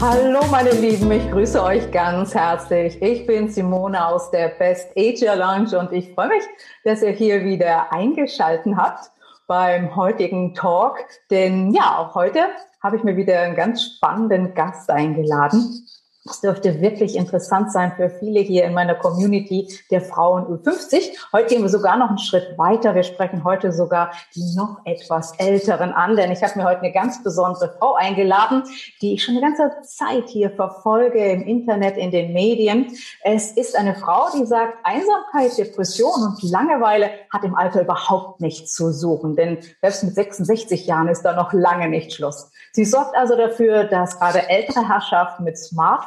Hallo 0.00 0.40
meine 0.50 0.70
Lieben, 0.70 1.12
ich 1.12 1.30
grüße 1.30 1.62
euch 1.62 1.90
ganz 1.92 2.34
herzlich. 2.34 3.02
Ich 3.02 3.26
bin 3.26 3.50
Simone 3.50 4.06
aus 4.06 4.30
der 4.30 4.48
Best 4.48 4.92
Asia 4.96 5.34
Lounge 5.34 5.78
und 5.78 5.92
ich 5.92 6.14
freue 6.14 6.28
mich, 6.28 6.42
dass 6.84 7.02
ihr 7.02 7.10
hier 7.10 7.44
wieder 7.44 7.92
eingeschalten 7.92 8.78
habt 8.78 9.10
beim 9.46 9.94
heutigen 9.94 10.54
Talk. 10.54 11.04
Denn 11.30 11.74
ja, 11.74 11.98
auch 11.98 12.14
heute 12.14 12.46
habe 12.82 12.96
ich 12.96 13.04
mir 13.04 13.18
wieder 13.18 13.40
einen 13.40 13.56
ganz 13.56 13.84
spannenden 13.84 14.54
Gast 14.54 14.88
eingeladen. 14.88 15.86
Das 16.26 16.42
dürfte 16.42 16.82
wirklich 16.82 17.16
interessant 17.16 17.72
sein 17.72 17.92
für 17.96 18.10
viele 18.10 18.40
hier 18.40 18.64
in 18.64 18.74
meiner 18.74 18.94
Community 18.94 19.68
der 19.90 20.02
Frauen 20.02 20.44
Ü50. 20.44 21.16
Heute 21.32 21.48
gehen 21.48 21.62
wir 21.62 21.70
sogar 21.70 21.96
noch 21.96 22.10
einen 22.10 22.18
Schritt 22.18 22.58
weiter. 22.58 22.94
Wir 22.94 23.04
sprechen 23.04 23.42
heute 23.42 23.72
sogar 23.72 24.12
die 24.34 24.54
noch 24.54 24.82
etwas 24.84 25.32
Älteren 25.38 25.92
an, 25.92 26.16
denn 26.16 26.30
ich 26.30 26.42
habe 26.42 26.58
mir 26.58 26.66
heute 26.66 26.80
eine 26.80 26.92
ganz 26.92 27.22
besondere 27.22 27.74
Frau 27.78 27.94
eingeladen, 27.94 28.64
die 29.00 29.14
ich 29.14 29.24
schon 29.24 29.34
eine 29.34 29.46
ganze 29.46 29.70
Zeit 29.80 30.28
hier 30.28 30.50
verfolge 30.50 31.24
im 31.24 31.40
Internet, 31.46 31.96
in 31.96 32.10
den 32.10 32.34
Medien. 32.34 32.94
Es 33.24 33.52
ist 33.52 33.74
eine 33.74 33.94
Frau, 33.94 34.26
die 34.38 34.44
sagt, 34.44 34.74
Einsamkeit, 34.84 35.56
Depression 35.56 36.22
und 36.22 36.42
Langeweile 36.42 37.08
hat 37.32 37.44
im 37.44 37.54
Alter 37.54 37.80
überhaupt 37.80 38.42
nichts 38.42 38.74
zu 38.74 38.92
suchen, 38.92 39.36
denn 39.36 39.56
selbst 39.80 40.04
mit 40.04 40.14
66 40.14 40.86
Jahren 40.86 41.08
ist 41.08 41.22
da 41.22 41.34
noch 41.34 41.54
lange 41.54 41.88
nicht 41.88 42.12
Schluss. 42.12 42.50
Sie 42.72 42.84
sorgt 42.84 43.16
also 43.16 43.36
dafür, 43.36 43.84
dass 43.84 44.18
gerade 44.18 44.50
ältere 44.50 44.86
Herrschaften 44.86 45.44
mit 45.44 45.58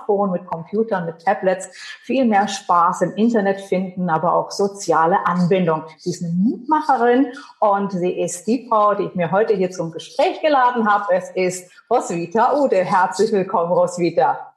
Smartphone, 0.03 0.31
mit 0.31 0.45
Computern, 0.45 1.05
mit 1.05 1.23
Tablets 1.23 1.69
viel 2.01 2.25
mehr 2.25 2.47
Spaß 2.47 3.01
im 3.01 3.15
Internet 3.15 3.61
finden, 3.61 4.09
aber 4.09 4.35
auch 4.35 4.51
soziale 4.51 5.25
Anbindung. 5.25 5.83
Sie 5.97 6.11
ist 6.11 6.23
eine 6.23 6.33
Mutmacherin 6.33 7.27
und 7.59 7.91
sie 7.91 8.19
ist 8.19 8.45
die 8.47 8.67
Frau, 8.67 8.93
die 8.93 9.03
ich 9.03 9.15
mir 9.15 9.31
heute 9.31 9.55
hier 9.55 9.71
zum 9.71 9.91
Gespräch 9.91 10.41
geladen 10.41 10.87
habe. 10.89 11.13
Es 11.13 11.29
ist 11.31 11.71
Roswitha 11.89 12.59
Ude. 12.59 12.83
Herzlich 12.83 13.31
willkommen, 13.31 13.71
Roswitha. 13.71 14.53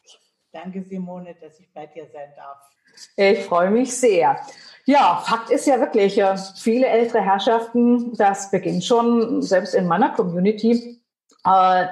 Danke, 0.53 0.83
Simone, 0.83 1.35
dass 1.41 1.59
ich 1.61 1.73
bei 1.73 1.87
dir 1.87 2.07
sein 2.13 2.33
darf. 2.37 2.59
Ich 3.17 3.45
freue 3.45 3.71
mich 3.71 3.95
sehr. 3.95 4.41
Ja, 4.87 5.23
Fakt 5.27 5.51
ist 5.51 5.67
ja 5.67 5.81
wirklich, 5.81 6.17
äh, 6.19 6.37
viele 6.57 6.87
ältere 6.87 7.21
Herrschaften, 7.21 8.17
das 8.17 8.51
beginnt 8.51 8.85
schon 8.85 9.43
selbst 9.43 9.75
in 9.75 9.87
meiner 9.87 10.11
Community, 10.15 11.03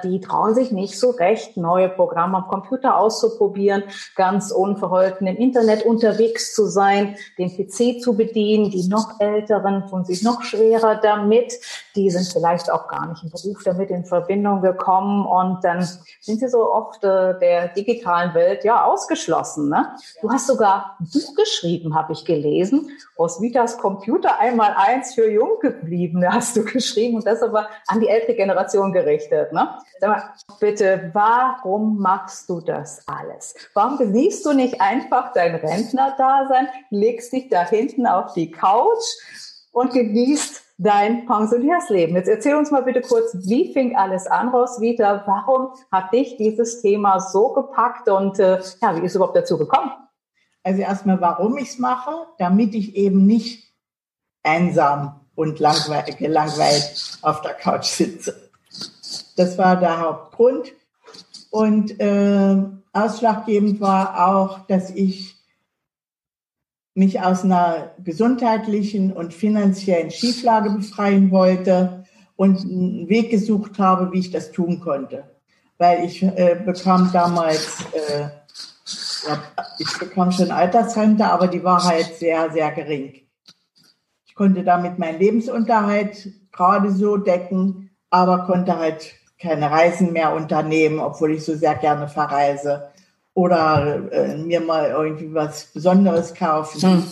die 0.03 0.19
trauen 0.19 0.53
sich 0.53 0.71
nicht 0.71 0.99
so 0.99 1.11
recht, 1.11 1.55
neue 1.55 1.87
Programme 1.87 2.37
am 2.37 2.47
Computer 2.47 2.97
auszuprobieren, 2.97 3.83
ganz 4.15 4.51
unverholten 4.51 5.27
im 5.27 5.37
Internet 5.37 5.85
unterwegs 5.85 6.53
zu 6.53 6.65
sein, 6.65 7.15
den 7.37 7.49
PC 7.49 8.01
zu 8.01 8.17
bedienen. 8.17 8.69
Die 8.69 8.87
noch 8.87 9.19
Älteren 9.19 9.87
tun 9.87 10.03
sich 10.03 10.23
noch 10.23 10.43
schwerer 10.43 10.95
damit. 10.95 11.53
Die 11.95 12.09
sind 12.09 12.27
vielleicht 12.27 12.69
auch 12.69 12.89
gar 12.89 13.07
nicht 13.07 13.23
im 13.23 13.29
Beruf 13.29 13.63
damit 13.63 13.89
in 13.91 14.03
Verbindung 14.03 14.61
gekommen 14.61 15.25
und 15.25 15.63
dann 15.63 15.87
sind 16.19 16.39
sie 16.39 16.49
so 16.49 16.69
oft 16.71 17.03
äh, 17.03 17.39
der 17.39 17.69
digitalen 17.69 18.33
Welt 18.33 18.65
ja 18.65 18.83
ausgeschlossen. 18.83 19.69
Ne? 19.69 19.87
Du 20.21 20.29
hast 20.29 20.47
sogar 20.47 20.97
ein 20.99 21.07
Buch 21.13 21.35
geschrieben, 21.35 21.95
habe 21.95 22.11
ich 22.11 22.25
gelesen. 22.25 22.89
Roswitas 23.17 23.77
Computer 23.77 24.37
einmal 24.39 24.75
eins 24.75 25.13
für 25.13 25.29
Junggebliebene 25.29 26.33
hast 26.33 26.57
du 26.57 26.65
geschrieben 26.65 27.15
und 27.15 27.25
das 27.25 27.41
aber 27.41 27.69
an 27.87 28.01
die 28.01 28.09
ältere 28.09 28.35
Generation 28.35 28.91
gerichtet 28.91 29.44
wird. 29.45 29.53
Ne? 29.53 29.69
Sag 29.99 30.09
mal, 30.09 30.23
bitte, 30.59 31.09
warum 31.13 31.97
machst 31.99 32.49
du 32.49 32.61
das 32.61 33.07
alles? 33.07 33.55
Warum 33.73 33.97
genießt 33.97 34.45
du 34.45 34.53
nicht 34.53 34.81
einfach 34.81 35.33
dein 35.33 35.55
Rentnerdasein, 35.55 36.67
legst 36.89 37.33
dich 37.33 37.49
da 37.49 37.65
hinten 37.65 38.07
auf 38.07 38.33
die 38.33 38.51
Couch 38.51 39.03
und 39.71 39.93
genießt 39.93 40.63
dein 40.77 41.25
Pensionärsleben? 41.25 42.15
Jetzt 42.15 42.27
erzähl 42.29 42.55
uns 42.55 42.71
mal 42.71 42.83
bitte 42.83 43.01
kurz, 43.01 43.35
wie 43.47 43.73
fing 43.73 43.95
alles 43.95 44.27
an, 44.27 44.49
Roswitha? 44.49 45.23
Warum 45.25 45.73
hat 45.91 46.13
dich 46.13 46.37
dieses 46.37 46.81
Thema 46.81 47.19
so 47.19 47.53
gepackt 47.53 48.09
und 48.09 48.39
äh, 48.39 48.59
ja, 48.81 48.95
wie 48.95 49.05
ist 49.05 49.15
überhaupt 49.15 49.37
dazu 49.37 49.57
gekommen? 49.57 49.91
Also 50.63 50.81
erstmal, 50.81 51.21
warum 51.21 51.57
ich 51.57 51.69
es 51.69 51.79
mache, 51.79 52.11
damit 52.39 52.73
ich 52.73 52.95
eben 52.95 53.27
nicht 53.27 53.71
einsam 54.41 55.21
und 55.35 55.57
gelangweilt 55.57 57.19
auf 57.21 57.41
der 57.41 57.53
Couch 57.53 57.85
sitze. 57.85 58.44
Das 59.35 59.57
war 59.57 59.79
der 59.79 59.99
Hauptgrund. 59.99 60.73
Und 61.49 61.99
äh, 61.99 62.57
ausschlaggebend 62.93 63.79
war 63.79 64.27
auch, 64.27 64.59
dass 64.67 64.89
ich 64.89 65.35
mich 66.95 67.19
aus 67.19 67.43
einer 67.43 67.91
gesundheitlichen 68.03 69.11
und 69.11 69.33
finanziellen 69.33 70.11
Schieflage 70.11 70.69
befreien 70.69 71.29
wollte 71.29 72.05
und 72.37 72.61
einen 72.61 73.09
Weg 73.09 73.31
gesucht 73.31 73.79
habe, 73.79 74.11
wie 74.13 74.19
ich 74.19 74.31
das 74.31 74.51
tun 74.51 74.79
konnte. 74.79 75.25
Weil 75.77 76.05
ich 76.05 76.23
äh, 76.23 76.61
bekam 76.65 77.09
damals, 77.11 77.85
äh, 77.93 78.29
ich 79.77 79.99
bekam 79.99 80.31
schon 80.31 80.51
Altersrente, 80.51 81.25
aber 81.25 81.47
die 81.47 81.63
war 81.63 81.83
halt 81.83 82.15
sehr, 82.15 82.49
sehr 82.51 82.71
gering. 82.71 83.21
Ich 84.25 84.35
konnte 84.35 84.63
damit 84.63 84.97
meinen 84.97 85.19
Lebensunterhalt 85.19 86.29
gerade 86.53 86.91
so 86.91 87.17
decken, 87.17 87.91
aber 88.09 88.45
konnte 88.45 88.77
halt 88.77 89.15
keine 89.45 89.69
Reisen 89.69 90.13
mehr 90.13 90.33
unternehmen, 90.33 90.99
obwohl 90.99 91.33
ich 91.33 91.43
so 91.43 91.55
sehr 91.55 91.75
gerne 91.75 92.07
verreise. 92.07 92.89
Oder 93.33 94.11
äh, 94.11 94.37
mir 94.37 94.61
mal 94.61 94.89
irgendwie 94.89 95.33
was 95.33 95.65
Besonderes 95.65 96.33
kaufen. 96.33 96.81
Hm. 96.81 97.03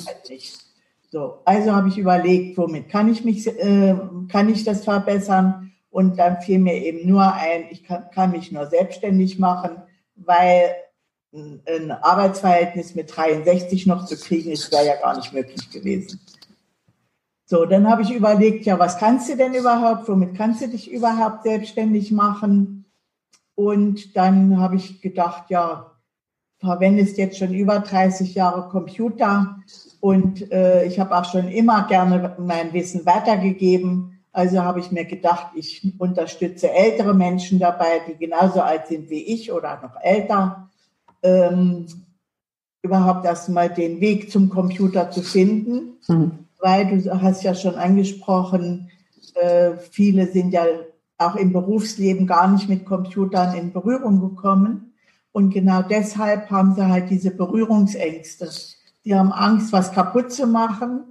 So, 1.12 1.40
also 1.46 1.74
habe 1.74 1.90
ich 1.90 1.98
überlegt, 1.98 2.58
womit 2.58 2.90
kann 2.90 3.12
ich 3.12 3.24
mich, 3.24 3.46
äh, 3.48 3.96
kann 4.30 4.50
ich 4.50 4.64
das 4.64 4.84
verbessern? 4.84 5.72
Und 5.92 6.18
dann 6.18 6.42
fiel 6.42 6.58
mir 6.58 6.74
eben 6.74 7.08
nur 7.08 7.34
ein, 7.34 7.66
ich 7.70 7.84
kann, 7.84 8.10
kann 8.10 8.32
mich 8.32 8.52
nur 8.52 8.66
selbstständig 8.68 9.38
machen, 9.38 9.84
weil 10.16 10.76
ein 11.34 11.92
Arbeitsverhältnis 11.92 12.96
mit 12.96 13.16
63 13.16 13.88
noch 13.88 14.06
zu 14.06 14.18
kriegen, 14.18 14.52
ist 14.52 14.72
wäre 14.72 14.86
ja 14.86 14.96
gar 14.96 15.16
nicht 15.16 15.34
möglich 15.34 15.70
gewesen. 15.72 16.20
So, 17.46 17.66
dann 17.66 17.90
habe 17.90 18.04
ich 18.04 18.14
überlegt, 18.14 18.66
ja, 18.66 18.80
was 18.80 18.98
kannst 18.98 19.30
du 19.30 19.36
denn 19.36 19.54
überhaupt? 19.54 20.08
Womit 20.08 20.36
kannst 20.36 20.62
du 20.62 20.68
dich 20.70 20.92
überhaupt 20.92 21.44
selbstständig 21.44 22.12
machen? 22.12 22.86
Und 23.56 24.16
dann 24.16 24.60
habe 24.60 24.78
ich 24.78 25.02
gedacht, 25.02 25.50
ja, 25.50 25.92
verwendest 26.60 27.18
jetzt 27.18 27.38
schon 27.38 27.54
über 27.54 27.80
30 27.80 28.34
Jahre 28.36 28.70
Computer 28.70 29.58
und 30.00 30.50
äh, 30.52 30.86
ich 30.86 31.00
habe 31.00 31.16
auch 31.16 31.26
schon 31.26 31.50
immer 31.50 31.88
gerne 31.88 32.36
mein 32.40 32.72
Wissen 32.72 33.06
weitergegeben. 33.06 34.22
Also 34.32 34.64
habe 34.64 34.80
ich 34.80 34.90
mir 34.92 35.06
gedacht, 35.06 35.48
ich 35.56 35.94
unterstütze 36.00 36.72
ältere 36.72 37.14
Menschen 37.14 37.60
dabei, 37.60 38.02
die 38.08 38.18
genauso 38.18 38.62
alt 38.62 38.88
sind 38.88 39.10
wie 39.10 39.22
ich 39.22 39.52
oder 39.52 39.82
noch 39.82 40.02
älter, 40.02 40.70
ähm, 41.22 41.86
überhaupt 42.82 43.26
erstmal 43.26 43.70
den 43.70 44.00
Weg 44.00 44.32
zum 44.32 44.50
Computer 44.50 45.12
zu 45.12 45.22
finden. 45.22 45.98
Mhm 46.08 46.43
weil 46.64 47.02
du 47.02 47.22
hast 47.22 47.44
ja 47.44 47.54
schon 47.54 47.76
angesprochen, 47.76 48.90
äh, 49.36 49.72
viele 49.92 50.32
sind 50.32 50.52
ja 50.52 50.64
auch 51.18 51.36
im 51.36 51.52
Berufsleben 51.52 52.26
gar 52.26 52.50
nicht 52.50 52.70
mit 52.70 52.86
Computern 52.86 53.54
in 53.54 53.74
Berührung 53.74 54.22
gekommen. 54.22 54.94
Und 55.34 55.50
genau 55.54 55.82
deshalb 55.82 56.50
haben 56.50 56.74
sie 56.74 56.88
halt 56.88 57.10
diese 57.10 57.32
Berührungsängste. 57.32 58.50
Die 59.04 59.14
haben 59.14 59.34
Angst, 59.34 59.74
was 59.74 59.92
kaputt 59.92 60.32
zu 60.32 60.48
machen. 60.48 61.02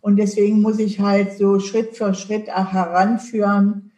Und 0.00 0.16
deswegen 0.16 0.62
muss 0.62 0.78
ich 0.78 1.00
halt 1.00 1.36
so 1.36 1.58
Schritt 1.58 1.96
für 1.96 2.14
Schritt 2.14 2.48
auch 2.48 2.72
heranführen 2.72 3.90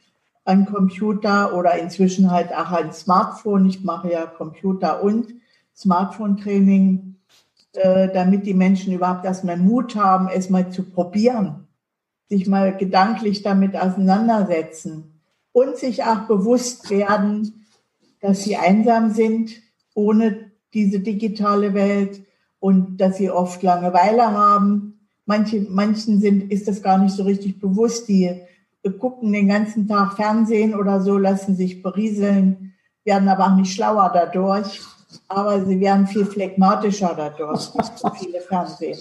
an 0.47 0.65
Computer 0.65 1.55
oder 1.55 1.79
inzwischen 1.79 2.31
halt 2.31 2.53
auch 2.53 2.71
an 2.71 2.93
Smartphone. 2.95 3.67
Ich 3.67 3.85
mache 3.85 4.11
ja 4.11 4.25
Computer 4.25 5.03
und 5.03 5.35
Smartphone-Training 5.77 7.12
äh, 7.75 8.13
damit 8.13 8.45
die 8.45 8.55
Menschen 8.55 8.93
überhaupt 8.93 9.25
erstmal 9.25 9.57
Mut 9.57 9.97
haben, 9.97 10.29
es 10.29 10.51
mal 10.51 10.71
zu 10.71 10.83
probieren, 10.83 11.69
sich 12.29 12.47
mal 12.47 12.77
gedanklich 12.77 13.43
damit 13.43 13.77
auseinandersetzen 13.77 15.21
und 15.53 15.77
sich 15.77 16.05
auch 16.05 16.27
bewusst 16.27 16.91
werden, 16.91 17.67
dass 18.21 18.45
sie 18.45 18.57
einsam 18.57 19.11
sind 19.11 19.53
ohne 19.95 20.51
diese 20.75 21.01
digitale 21.01 21.75
Welt 21.75 22.23
und 22.61 22.99
dass 22.99 23.17
sie 23.17 23.31
oft 23.31 23.63
Langeweile 23.63 24.33
haben. 24.33 25.01
Manche, 25.25 25.67
manchen 25.69 26.21
sind, 26.21 26.53
ist 26.53 26.69
das 26.69 26.83
gar 26.83 26.99
nicht 26.99 27.15
so 27.15 27.23
richtig 27.25 27.59
bewusst. 27.59 28.09
Die 28.09 28.41
gucken 28.99 29.33
den 29.33 29.49
ganzen 29.49 29.89
Tag 29.89 30.15
Fernsehen 30.15 30.75
oder 30.75 31.01
so, 31.01 31.17
lassen 31.17 31.57
sich 31.57 31.83
berieseln, 31.83 32.75
werden 33.05 33.29
aber 33.29 33.47
auch 33.47 33.57
nicht 33.57 33.75
schlauer 33.75 34.11
dadurch 34.13 34.81
aber 35.29 35.65
sie 35.65 35.81
werden 35.81 36.07
viel 36.07 36.27
phlegmatischer 36.27 37.15
dadurch, 37.17 37.61
so 37.97 38.11
viele 38.11 38.41
Fernsehen. 38.41 38.99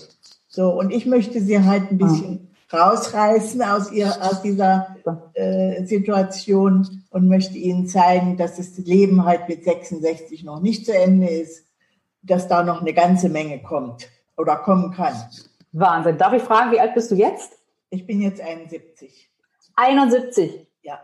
So, 0.47 0.69
und 0.71 0.91
ich 0.91 1.05
möchte 1.05 1.41
sie 1.41 1.63
halt 1.63 1.91
ein 1.91 1.97
bisschen 1.97 2.51
rausreißen 2.73 3.61
aus, 3.63 3.91
ihr, 3.91 4.07
aus 4.21 4.41
dieser 4.41 4.95
äh, 5.33 5.83
Situation 5.85 7.03
und 7.09 7.27
möchte 7.27 7.57
ihnen 7.57 7.87
zeigen, 7.87 8.37
dass 8.37 8.57
das 8.57 8.77
Leben 8.77 9.25
halt 9.25 9.47
mit 9.49 9.63
66 9.63 10.43
noch 10.43 10.61
nicht 10.61 10.85
zu 10.85 10.93
Ende 10.93 11.27
ist, 11.27 11.65
dass 12.21 12.47
da 12.47 12.63
noch 12.63 12.81
eine 12.81 12.93
ganze 12.93 13.29
Menge 13.29 13.61
kommt 13.61 14.09
oder 14.37 14.57
kommen 14.57 14.91
kann. 14.91 15.13
Wahnsinn. 15.71 16.17
Darf 16.17 16.33
ich 16.33 16.43
fragen, 16.43 16.71
wie 16.71 16.79
alt 16.79 16.93
bist 16.93 17.11
du 17.11 17.15
jetzt? 17.15 17.57
Ich 17.89 18.05
bin 18.05 18.21
jetzt 18.21 18.41
71. 18.41 19.29
71? 19.75 20.67
Ja. 20.81 20.99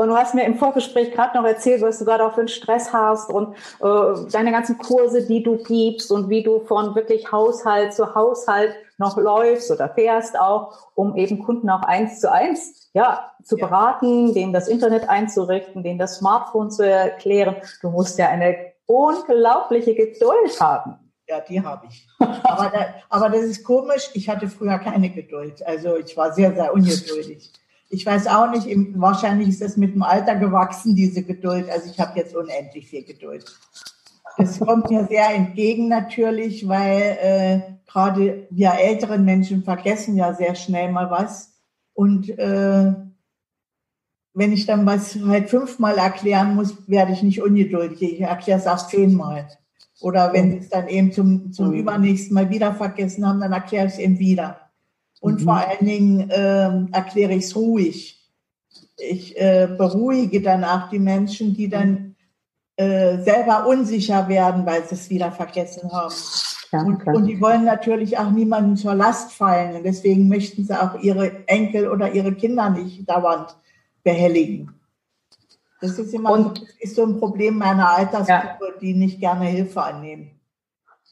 Und 0.00 0.08
du 0.08 0.16
hast 0.16 0.34
mir 0.34 0.46
im 0.46 0.56
Vorgespräch 0.56 1.12
gerade 1.12 1.36
noch 1.36 1.44
erzählt, 1.44 1.82
was 1.82 1.98
du 1.98 2.06
gerade 2.06 2.24
auch 2.24 2.32
für 2.32 2.40
einen 2.40 2.48
Stress 2.48 2.90
hast 2.90 3.28
und 3.28 3.54
äh, 3.82 4.30
deine 4.32 4.50
ganzen 4.50 4.78
Kurse, 4.78 5.26
die 5.26 5.42
du 5.42 5.58
gibst 5.58 6.10
und 6.10 6.30
wie 6.30 6.42
du 6.42 6.60
von 6.60 6.94
wirklich 6.94 7.30
Haushalt 7.30 7.92
zu 7.92 8.14
Haushalt 8.14 8.74
noch 8.96 9.18
läufst 9.18 9.70
oder 9.70 9.90
fährst 9.90 10.40
auch, 10.40 10.88
um 10.94 11.16
eben 11.16 11.38
Kunden 11.40 11.68
auch 11.68 11.82
eins 11.82 12.18
zu 12.18 12.32
eins 12.32 12.88
ja, 12.94 13.30
zu 13.44 13.58
ja. 13.58 13.66
beraten, 13.66 14.32
denen 14.32 14.54
das 14.54 14.68
Internet 14.68 15.06
einzurichten, 15.06 15.82
denen 15.82 15.98
das 15.98 16.16
Smartphone 16.16 16.70
zu 16.70 16.82
erklären. 16.82 17.56
Du 17.82 17.90
musst 17.90 18.18
ja 18.18 18.30
eine 18.30 18.56
unglaubliche 18.86 19.94
Geduld 19.94 20.58
haben. 20.58 21.12
Ja, 21.28 21.40
die 21.40 21.62
habe 21.62 21.88
ich. 21.90 22.08
aber, 22.18 22.70
da, 22.70 22.86
aber 23.10 23.28
das 23.28 23.42
ist 23.42 23.64
komisch. 23.64 24.08
Ich 24.14 24.30
hatte 24.30 24.48
früher 24.48 24.78
keine 24.78 25.10
Geduld. 25.10 25.62
Also 25.66 25.96
ich 25.96 26.16
war 26.16 26.32
sehr, 26.32 26.54
sehr 26.54 26.72
ungeduldig 26.72 27.52
ich 27.90 28.06
weiß 28.06 28.28
auch 28.28 28.50
nicht, 28.50 28.68
wahrscheinlich 28.94 29.48
ist 29.48 29.60
das 29.60 29.76
mit 29.76 29.94
dem 29.94 30.04
Alter 30.04 30.36
gewachsen, 30.36 30.94
diese 30.94 31.24
Geduld. 31.24 31.68
Also 31.68 31.90
ich 31.90 31.98
habe 31.98 32.18
jetzt 32.18 32.34
unendlich 32.34 32.88
viel 32.88 33.04
Geduld. 33.04 33.44
Das 34.38 34.60
kommt 34.60 34.90
mir 34.90 35.06
sehr 35.06 35.34
entgegen 35.34 35.88
natürlich, 35.88 36.66
weil 36.68 37.18
äh, 37.20 37.60
gerade 37.90 38.46
wir 38.50 38.72
älteren 38.78 39.24
Menschen 39.24 39.64
vergessen 39.64 40.16
ja 40.16 40.32
sehr 40.34 40.54
schnell 40.54 40.92
mal 40.92 41.10
was. 41.10 41.52
Und 41.92 42.30
äh, 42.38 42.94
wenn 44.34 44.52
ich 44.52 44.66
dann 44.66 44.86
was 44.86 45.18
halt 45.26 45.50
fünfmal 45.50 45.98
erklären 45.98 46.54
muss, 46.54 46.88
werde 46.88 47.12
ich 47.12 47.24
nicht 47.24 47.42
ungeduldig. 47.42 48.02
Ich 48.02 48.20
erkläre 48.20 48.60
es 48.60 48.68
auch 48.68 48.86
zehnmal. 48.86 49.48
Oder 50.00 50.32
wenn 50.32 50.52
sie 50.52 50.58
es 50.58 50.68
dann 50.68 50.86
eben 50.86 51.12
zum, 51.12 51.52
zum 51.52 51.68
mhm. 51.68 51.80
übernächsten 51.80 52.34
Mal 52.34 52.50
wieder 52.50 52.72
vergessen 52.72 53.26
haben, 53.26 53.40
dann 53.40 53.52
erkläre 53.52 53.88
ich 53.88 53.94
es 53.94 53.98
eben 53.98 54.18
wieder. 54.20 54.69
Und 55.20 55.40
mhm. 55.40 55.44
vor 55.44 55.54
allen 55.56 55.86
Dingen 55.86 56.30
äh, 56.30 56.96
erkläre 56.96 57.34
ich 57.34 57.44
es 57.44 57.56
ruhig. 57.56 58.16
Ich 58.96 59.38
äh, 59.40 59.68
beruhige 59.78 60.42
danach 60.42 60.90
die 60.90 60.98
Menschen, 60.98 61.54
die 61.54 61.68
dann 61.68 62.16
äh, 62.76 63.18
selber 63.18 63.66
unsicher 63.66 64.28
werden, 64.28 64.64
weil 64.66 64.84
sie 64.84 64.94
es 64.94 65.10
wieder 65.10 65.30
vergessen 65.30 65.90
haben. 65.92 66.14
Ja, 66.72 66.82
und, 66.82 67.06
und, 67.06 67.26
die 67.26 67.40
wollen 67.40 67.64
natürlich 67.64 68.16
auch 68.18 68.30
niemandem 68.30 68.76
zur 68.76 68.94
Last 68.94 69.32
fallen. 69.32 69.76
Und 69.76 69.84
deswegen 69.84 70.28
möchten 70.28 70.64
sie 70.64 70.80
auch 70.80 70.98
ihre 71.00 71.46
Enkel 71.46 71.88
oder 71.88 72.12
ihre 72.12 72.34
Kinder 72.34 72.70
nicht 72.70 73.08
dauernd 73.08 73.56
behelligen. 74.02 74.74
Das 75.80 75.98
ist 75.98 76.14
immer 76.14 76.30
und, 76.30 76.58
so, 76.58 76.64
ist 76.78 76.94
so 76.94 77.04
ein 77.04 77.18
Problem 77.18 77.58
meiner 77.58 77.90
Altersgruppe, 77.90 78.66
ja. 78.72 78.80
die 78.80 78.94
nicht 78.94 79.18
gerne 79.18 79.46
Hilfe 79.46 79.82
annehmen. 79.82 80.39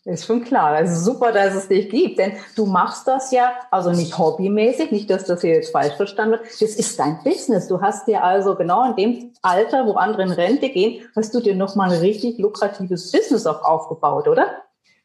Ist 0.08 0.24
schon 0.24 0.42
klar. 0.42 0.80
Es 0.80 0.90
ist 0.90 1.04
super, 1.04 1.32
dass 1.32 1.54
es 1.54 1.68
dich 1.68 1.90
gibt, 1.90 2.18
denn 2.18 2.32
du 2.56 2.64
machst 2.64 3.06
das 3.06 3.30
ja, 3.30 3.52
also 3.70 3.90
nicht 3.90 4.16
hobbymäßig, 4.16 4.90
nicht, 4.90 5.10
dass 5.10 5.24
das 5.24 5.42
hier 5.42 5.56
jetzt 5.56 5.70
falsch 5.70 5.96
verstanden 5.96 6.38
wird. 6.38 6.46
Das 6.46 6.62
ist 6.62 6.98
dein 6.98 7.22
Business. 7.22 7.68
Du 7.68 7.82
hast 7.82 8.08
dir 8.08 8.24
also 8.24 8.54
genau 8.54 8.88
in 8.88 8.96
dem 8.96 9.32
Alter, 9.42 9.86
wo 9.86 9.92
andere 9.92 10.22
in 10.22 10.30
Rente 10.30 10.70
gehen, 10.70 11.06
hast 11.14 11.34
du 11.34 11.40
dir 11.40 11.54
nochmal 11.54 11.92
ein 11.92 12.00
richtig 12.00 12.38
lukratives 12.38 13.12
Business 13.12 13.46
auch 13.46 13.62
aufgebaut, 13.62 14.28
oder? 14.28 14.46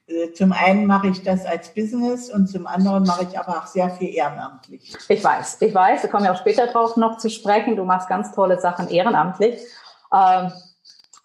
Äh, 0.08 0.32
zum 0.32 0.54
einen 0.54 0.88
mache 0.88 1.10
ich 1.10 1.22
das 1.22 1.46
als 1.46 1.74
Business 1.74 2.30
und 2.30 2.48
zum 2.48 2.66
anderen 2.66 3.04
mache 3.04 3.28
ich 3.30 3.38
aber 3.38 3.58
auch 3.58 3.68
sehr 3.68 3.90
viel 3.90 4.16
ehrenamtlich. 4.16 4.96
Ich 5.10 5.22
weiß, 5.22 5.58
ich 5.60 5.76
weiß, 5.76 6.04
da 6.04 6.08
kommen 6.08 6.24
wir 6.24 6.32
auch 6.32 6.40
später 6.40 6.68
drauf 6.68 6.96
noch 6.96 7.18
zu 7.18 7.30
sprechen. 7.30 7.76
Du 7.76 7.84
machst 7.84 8.08
ganz 8.08 8.32
tolle 8.32 8.58
Sachen 8.58 8.88
ehrenamtlich. 8.88 9.60
Ähm, 10.14 10.54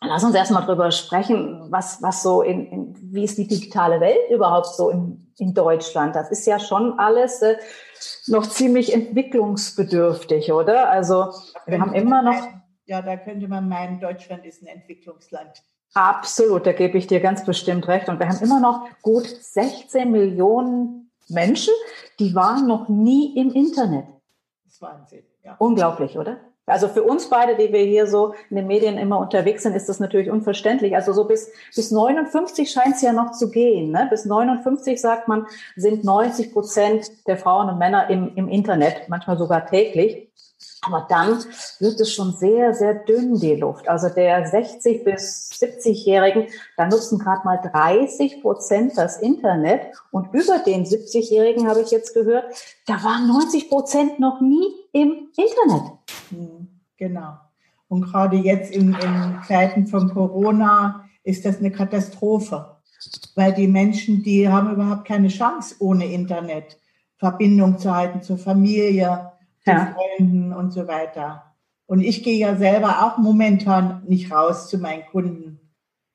Lass 0.00 0.22
uns 0.22 0.34
erstmal 0.34 0.64
drüber 0.64 0.92
sprechen, 0.92 1.66
was, 1.70 2.00
was 2.02 2.22
so 2.22 2.42
in, 2.42 2.66
in, 2.66 3.12
wie 3.12 3.24
ist 3.24 3.36
die 3.36 3.48
digitale 3.48 4.00
Welt 4.00 4.30
überhaupt 4.30 4.66
so 4.66 4.90
in, 4.90 5.32
in 5.38 5.54
Deutschland? 5.54 6.14
Das 6.14 6.30
ist 6.30 6.46
ja 6.46 6.60
schon 6.60 6.98
alles 7.00 7.42
äh, 7.42 7.56
noch 8.28 8.46
ziemlich 8.46 8.94
entwicklungsbedürftig, 8.94 10.52
oder? 10.52 10.88
Also 10.88 11.32
wir 11.66 11.80
haben 11.80 11.94
immer 11.94 12.22
noch. 12.22 12.40
Meinen, 12.40 12.62
ja, 12.86 13.02
da 13.02 13.16
könnte 13.16 13.48
man 13.48 13.68
meinen, 13.68 13.98
Deutschland 13.98 14.44
ist 14.44 14.62
ein 14.62 14.68
Entwicklungsland. 14.68 15.62
Absolut, 15.94 16.64
da 16.64 16.72
gebe 16.72 16.96
ich 16.96 17.08
dir 17.08 17.20
ganz 17.20 17.44
bestimmt 17.44 17.88
recht. 17.88 18.08
Und 18.08 18.20
wir 18.20 18.28
haben 18.28 18.40
immer 18.40 18.60
noch 18.60 18.86
gut 19.02 19.26
16 19.26 20.10
Millionen 20.12 21.10
Menschen, 21.28 21.74
die 22.20 22.34
waren 22.36 22.66
noch 22.66 22.88
nie 22.88 23.36
im 23.36 23.52
Internet. 23.52 24.06
Das 24.64 24.74
ist 24.74 24.82
Wahnsinn, 24.82 25.24
ja. 25.42 25.56
Unglaublich, 25.58 26.16
oder? 26.16 26.38
Also 26.68 26.88
für 26.88 27.02
uns 27.02 27.28
beide, 27.28 27.56
die 27.56 27.72
wir 27.72 27.82
hier 27.84 28.06
so 28.06 28.34
in 28.50 28.56
den 28.56 28.66
Medien 28.66 28.98
immer 28.98 29.18
unterwegs 29.18 29.62
sind, 29.62 29.74
ist 29.74 29.88
das 29.88 30.00
natürlich 30.00 30.30
unverständlich. 30.30 30.94
Also 30.94 31.12
so 31.12 31.24
bis, 31.24 31.50
bis 31.74 31.90
59 31.90 32.70
scheint 32.70 32.96
es 32.96 33.02
ja 33.02 33.12
noch 33.12 33.32
zu 33.32 33.50
gehen. 33.50 33.90
Ne? 33.90 34.06
Bis 34.10 34.24
59, 34.24 35.00
sagt 35.00 35.28
man, 35.28 35.46
sind 35.76 36.04
90 36.04 36.52
Prozent 36.52 37.10
der 37.26 37.36
Frauen 37.36 37.68
und 37.68 37.78
Männer 37.78 38.10
im, 38.10 38.34
im 38.36 38.48
Internet, 38.48 39.08
manchmal 39.08 39.38
sogar 39.38 39.66
täglich. 39.66 40.28
Aber 40.82 41.06
dann 41.08 41.44
wird 41.80 42.00
es 42.00 42.12
schon 42.12 42.32
sehr, 42.32 42.72
sehr 42.72 42.94
dünn, 42.94 43.38
die 43.38 43.56
Luft. 43.56 43.88
Also 43.88 44.08
der 44.08 44.46
60 44.46 45.04
bis 45.04 45.50
70-Jährigen, 45.52 46.46
da 46.76 46.86
nutzen 46.86 47.18
gerade 47.18 47.44
mal 47.44 47.58
30 47.58 48.42
Prozent 48.42 48.96
das 48.96 49.18
Internet. 49.20 49.82
Und 50.12 50.32
über 50.32 50.58
den 50.58 50.84
70-Jährigen 50.84 51.68
habe 51.68 51.80
ich 51.80 51.90
jetzt 51.90 52.14
gehört, 52.14 52.44
da 52.86 52.94
waren 53.02 53.26
90 53.26 53.68
Prozent 53.68 54.20
noch 54.20 54.40
nie 54.40 54.72
im 54.92 55.28
Internet. 55.36 55.97
Genau. 56.96 57.38
Und 57.88 58.02
gerade 58.02 58.36
jetzt 58.36 58.70
in, 58.72 58.94
in 58.94 59.38
Zeiten 59.46 59.86
von 59.86 60.10
Corona 60.10 61.08
ist 61.22 61.44
das 61.44 61.58
eine 61.58 61.70
Katastrophe, 61.70 62.76
weil 63.34 63.54
die 63.54 63.68
Menschen, 63.68 64.22
die 64.22 64.48
haben 64.48 64.70
überhaupt 64.70 65.06
keine 65.06 65.28
Chance 65.28 65.76
ohne 65.78 66.06
Internet 66.06 66.78
Verbindung 67.18 67.78
zu 67.78 67.94
halten 67.94 68.22
zur 68.22 68.38
Familie, 68.38 69.32
zu 69.64 69.70
ja. 69.70 69.94
Freunden 69.94 70.52
und 70.52 70.72
so 70.72 70.86
weiter. 70.86 71.54
Und 71.86 72.00
ich 72.00 72.22
gehe 72.22 72.38
ja 72.38 72.56
selber 72.56 73.04
auch 73.04 73.18
momentan 73.18 74.02
nicht 74.06 74.30
raus 74.30 74.68
zu 74.68 74.78
meinen 74.78 75.04
Kunden. 75.06 75.60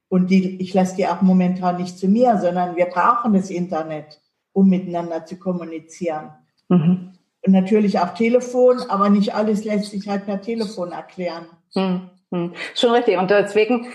Und 0.08 0.30
die, 0.30 0.62
ich 0.62 0.74
lasse 0.74 0.96
die 0.96 1.08
auch 1.08 1.22
momentan 1.22 1.78
nicht 1.78 1.98
zu 1.98 2.08
mir, 2.08 2.38
sondern 2.38 2.76
wir 2.76 2.86
brauchen 2.86 3.34
das 3.34 3.50
Internet, 3.50 4.22
um 4.54 4.70
miteinander 4.70 5.26
zu 5.26 5.38
kommunizieren. 5.38 6.30
Mhm. 6.70 7.14
Und 7.46 7.54
natürlich 7.54 8.00
auch 8.00 8.14
Telefon, 8.14 8.80
aber 8.90 9.10
nicht 9.10 9.36
alles 9.36 9.66
lässt 9.66 9.92
sich 9.92 10.08
halt 10.08 10.26
per 10.26 10.42
Telefon 10.42 10.92
erklären. 10.92 11.46
Mhm. 11.76 12.10
Hm, 12.34 12.52
schon 12.74 12.90
richtig. 12.90 13.20
Und 13.20 13.30
deswegen 13.30 13.86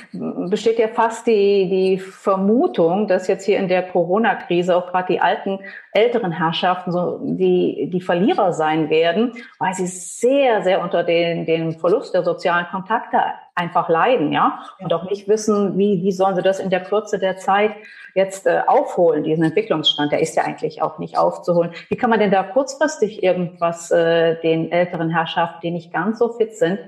besteht 0.48 0.78
ja 0.78 0.86
fast 0.86 1.26
die, 1.26 1.68
die 1.68 1.98
Vermutung, 1.98 3.08
dass 3.08 3.26
jetzt 3.26 3.44
hier 3.44 3.58
in 3.58 3.66
der 3.66 3.82
Corona-Krise 3.82 4.76
auch 4.76 4.92
gerade 4.92 5.12
die 5.12 5.20
alten, 5.20 5.58
älteren 5.92 6.30
Herrschaften 6.30 6.92
so 6.92 7.18
die, 7.20 7.90
die 7.92 8.00
Verlierer 8.00 8.52
sein 8.52 8.90
werden, 8.90 9.32
weil 9.58 9.74
sie 9.74 9.88
sehr, 9.88 10.62
sehr 10.62 10.80
unter 10.82 11.02
den, 11.02 11.46
den 11.46 11.80
Verlust 11.80 12.14
der 12.14 12.22
sozialen 12.22 12.66
Kontakte 12.70 13.18
einfach 13.58 13.88
leiden, 13.88 14.32
ja, 14.32 14.60
und 14.78 14.92
auch 14.92 15.10
nicht 15.10 15.28
wissen, 15.28 15.76
wie, 15.76 16.02
wie 16.02 16.12
sollen 16.12 16.36
sie 16.36 16.42
das 16.42 16.60
in 16.60 16.70
der 16.70 16.82
Kürze 16.82 17.18
der 17.18 17.36
Zeit 17.36 17.72
jetzt 18.14 18.46
äh, 18.46 18.60
aufholen, 18.66 19.22
diesen 19.22 19.44
Entwicklungsstand, 19.44 20.12
der 20.12 20.20
ist 20.20 20.36
ja 20.36 20.44
eigentlich 20.44 20.82
auch 20.82 20.98
nicht 20.98 21.18
aufzuholen. 21.18 21.72
Wie 21.88 21.96
kann 21.96 22.10
man 22.10 22.18
denn 22.18 22.30
da 22.30 22.42
kurzfristig 22.42 23.22
irgendwas 23.22 23.90
äh, 23.90 24.40
den 24.40 24.72
älteren 24.72 25.10
Herrschaften, 25.10 25.60
die 25.62 25.70
nicht 25.70 25.92
ganz 25.92 26.18
so 26.18 26.32
fit 26.32 26.56
sind, 26.56 26.78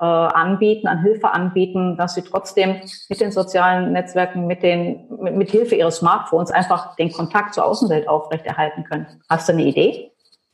äh, 0.00 0.04
anbieten, 0.04 0.88
an 0.88 1.02
Hilfe 1.02 1.30
anbieten, 1.32 1.96
dass 1.96 2.14
sie 2.14 2.22
trotzdem 2.22 2.80
mit 3.08 3.20
den 3.20 3.32
sozialen 3.32 3.92
Netzwerken, 3.92 4.46
mit 4.46 4.62
den, 4.62 5.06
mit, 5.20 5.36
mit 5.36 5.50
Hilfe 5.50 5.74
ihres 5.74 5.96
Smartphones 5.96 6.50
einfach 6.50 6.96
den 6.96 7.12
Kontakt 7.12 7.54
zur 7.54 7.66
Außenwelt 7.66 8.08
aufrechterhalten 8.08 8.84
können. 8.84 9.06
Hast 9.28 9.48
du 9.48 9.52
eine 9.52 9.62
Idee? 9.62 10.10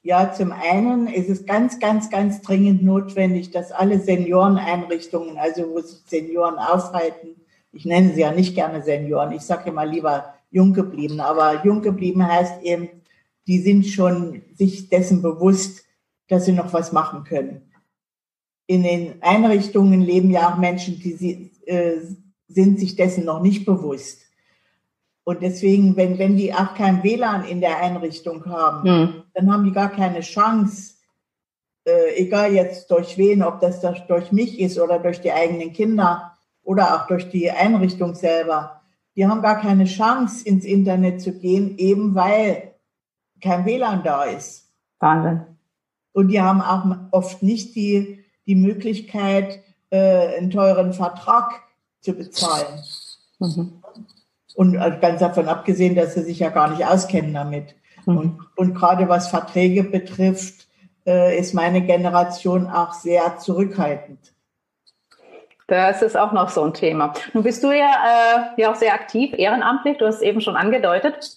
Ja, 0.07 0.33
zum 0.33 0.53
einen 0.53 1.09
ist 1.09 1.29
es 1.29 1.47
ganz, 1.47 1.81
ganz, 1.81 2.11
ganz 2.11 2.41
dringend 2.41 2.85
notwendig, 2.85 3.51
dass 3.51 3.73
alle 3.73 3.99
Senioreneinrichtungen, 3.99 5.37
also 5.37 5.69
wo 5.71 5.81
sich 5.81 5.99
Senioren 6.07 6.59
aufhalten, 6.59 7.35
ich 7.73 7.85
nenne 7.85 8.15
sie 8.15 8.21
ja 8.21 8.31
nicht 8.31 8.55
gerne 8.55 8.85
Senioren, 8.85 9.33
ich 9.33 9.43
sage 9.43 9.71
immer 9.71 9.85
lieber 9.85 10.35
jung 10.51 10.73
geblieben, 10.73 11.19
aber 11.19 11.65
jung 11.65 11.83
geblieben 11.83 12.25
heißt 12.25 12.63
eben, 12.63 12.89
die 13.49 13.59
sind 13.59 13.85
schon 13.87 14.43
sich 14.55 14.89
dessen 14.89 15.23
bewusst, 15.23 15.85
dass 16.29 16.45
sie 16.45 16.53
noch 16.53 16.73
was 16.73 16.93
machen 16.93 17.25
können 17.25 17.67
in 18.67 18.83
den 18.83 19.23
Einrichtungen 19.23 20.01
leben 20.01 20.31
ja 20.31 20.53
auch 20.53 20.59
Menschen, 20.59 20.99
die 20.99 21.13
sie, 21.13 21.51
äh, 21.67 22.01
sind 22.49 22.79
sich 22.81 22.97
dessen 22.97 23.25
noch 23.25 23.41
nicht 23.41 23.65
bewusst. 23.65 24.26
Und 25.27 25.43
deswegen, 25.43 25.97
wenn, 25.97 26.19
wenn 26.19 26.37
die 26.37 26.55
auch 26.55 26.75
kein 26.75 27.03
WLAN 27.03 27.45
in 27.47 27.61
der 27.61 27.83
Einrichtung 27.83 28.47
haben, 28.47 28.89
hm. 28.89 29.23
dann 29.35 29.53
haben 29.53 29.65
die 29.65 29.73
gar 29.73 29.91
keine 29.91 30.21
Chance, 30.21 30.95
äh, 31.85 32.15
egal 32.15 32.53
jetzt 32.53 32.89
durch 32.93 33.19
wen, 33.19 33.43
ob 33.43 33.59
das 33.59 33.81
durch 34.07 34.31
mich 34.31 34.61
ist 34.61 34.79
oder 34.79 35.01
durch 35.01 35.21
die 35.21 35.33
eigenen 35.33 35.73
Kinder 35.73 36.33
oder 36.63 36.95
auch 36.95 37.09
durch 37.09 37.29
die 37.29 37.51
Einrichtung 37.51 38.15
selber. 38.15 38.81
Die 39.17 39.27
haben 39.27 39.43
gar 39.43 39.61
keine 39.61 39.87
Chance, 39.87 40.47
ins 40.47 40.65
Internet 40.65 41.21
zu 41.21 41.33
gehen, 41.33 41.77
eben 41.77 42.15
weil 42.15 42.75
kein 43.41 43.67
WLAN 43.67 44.05
da 44.05 44.23
ist. 44.23 44.71
Wahnsinn. 45.01 45.41
Und 46.13 46.29
die 46.29 46.41
haben 46.41 46.63
auch 46.63 46.85
oft 47.11 47.43
nicht 47.43 47.75
die, 47.75 48.25
die 48.47 48.55
Möglichkeit, 48.55 49.61
äh, 49.91 50.37
einen 50.37 50.53
teuren 50.53 50.93
Vertrag 50.93 51.63
zu 52.01 52.13
bezahlen. 52.13 52.81
Mhm. 53.41 53.83
Und 54.57 54.75
äh, 54.75 54.99
ganz 55.01 55.21
davon 55.21 55.49
abgesehen, 55.49 55.95
dass 55.95 56.15
sie 56.15 56.23
sich 56.23 56.39
ja 56.39 56.49
gar 56.49 56.71
nicht 56.71 56.85
auskennen 56.85 57.35
damit. 57.35 57.77
Mhm. 58.07 58.17
Und, 58.17 58.41
und 58.57 58.75
gerade 58.75 59.09
was 59.09 59.29
Verträge 59.29 59.85
betrifft, 59.85 60.67
äh, 61.07 61.39
ist 61.39 61.53
meine 61.55 61.83
Generation 61.83 62.67
auch 62.67 62.95
sehr 62.95 63.37
zurückhaltend. 63.37 64.33
Das 65.69 66.01
ist 66.01 66.17
auch 66.17 66.33
noch 66.33 66.49
so 66.49 66.63
ein 66.65 66.73
Thema. 66.75 67.13
Nun 67.35 67.43
bist 67.43 67.63
du 67.63 67.71
ja, 67.71 67.91
äh, 68.57 68.61
ja 68.61 68.71
auch 68.71 68.77
sehr 68.77 68.95
aktiv, 68.95 69.35
ehrenamtlich. 69.37 69.99
Du 69.99 70.07
hast 70.07 70.17
es 70.17 70.23
eben 70.23 70.41
schon 70.41 70.57
angedeutet. 70.57 71.37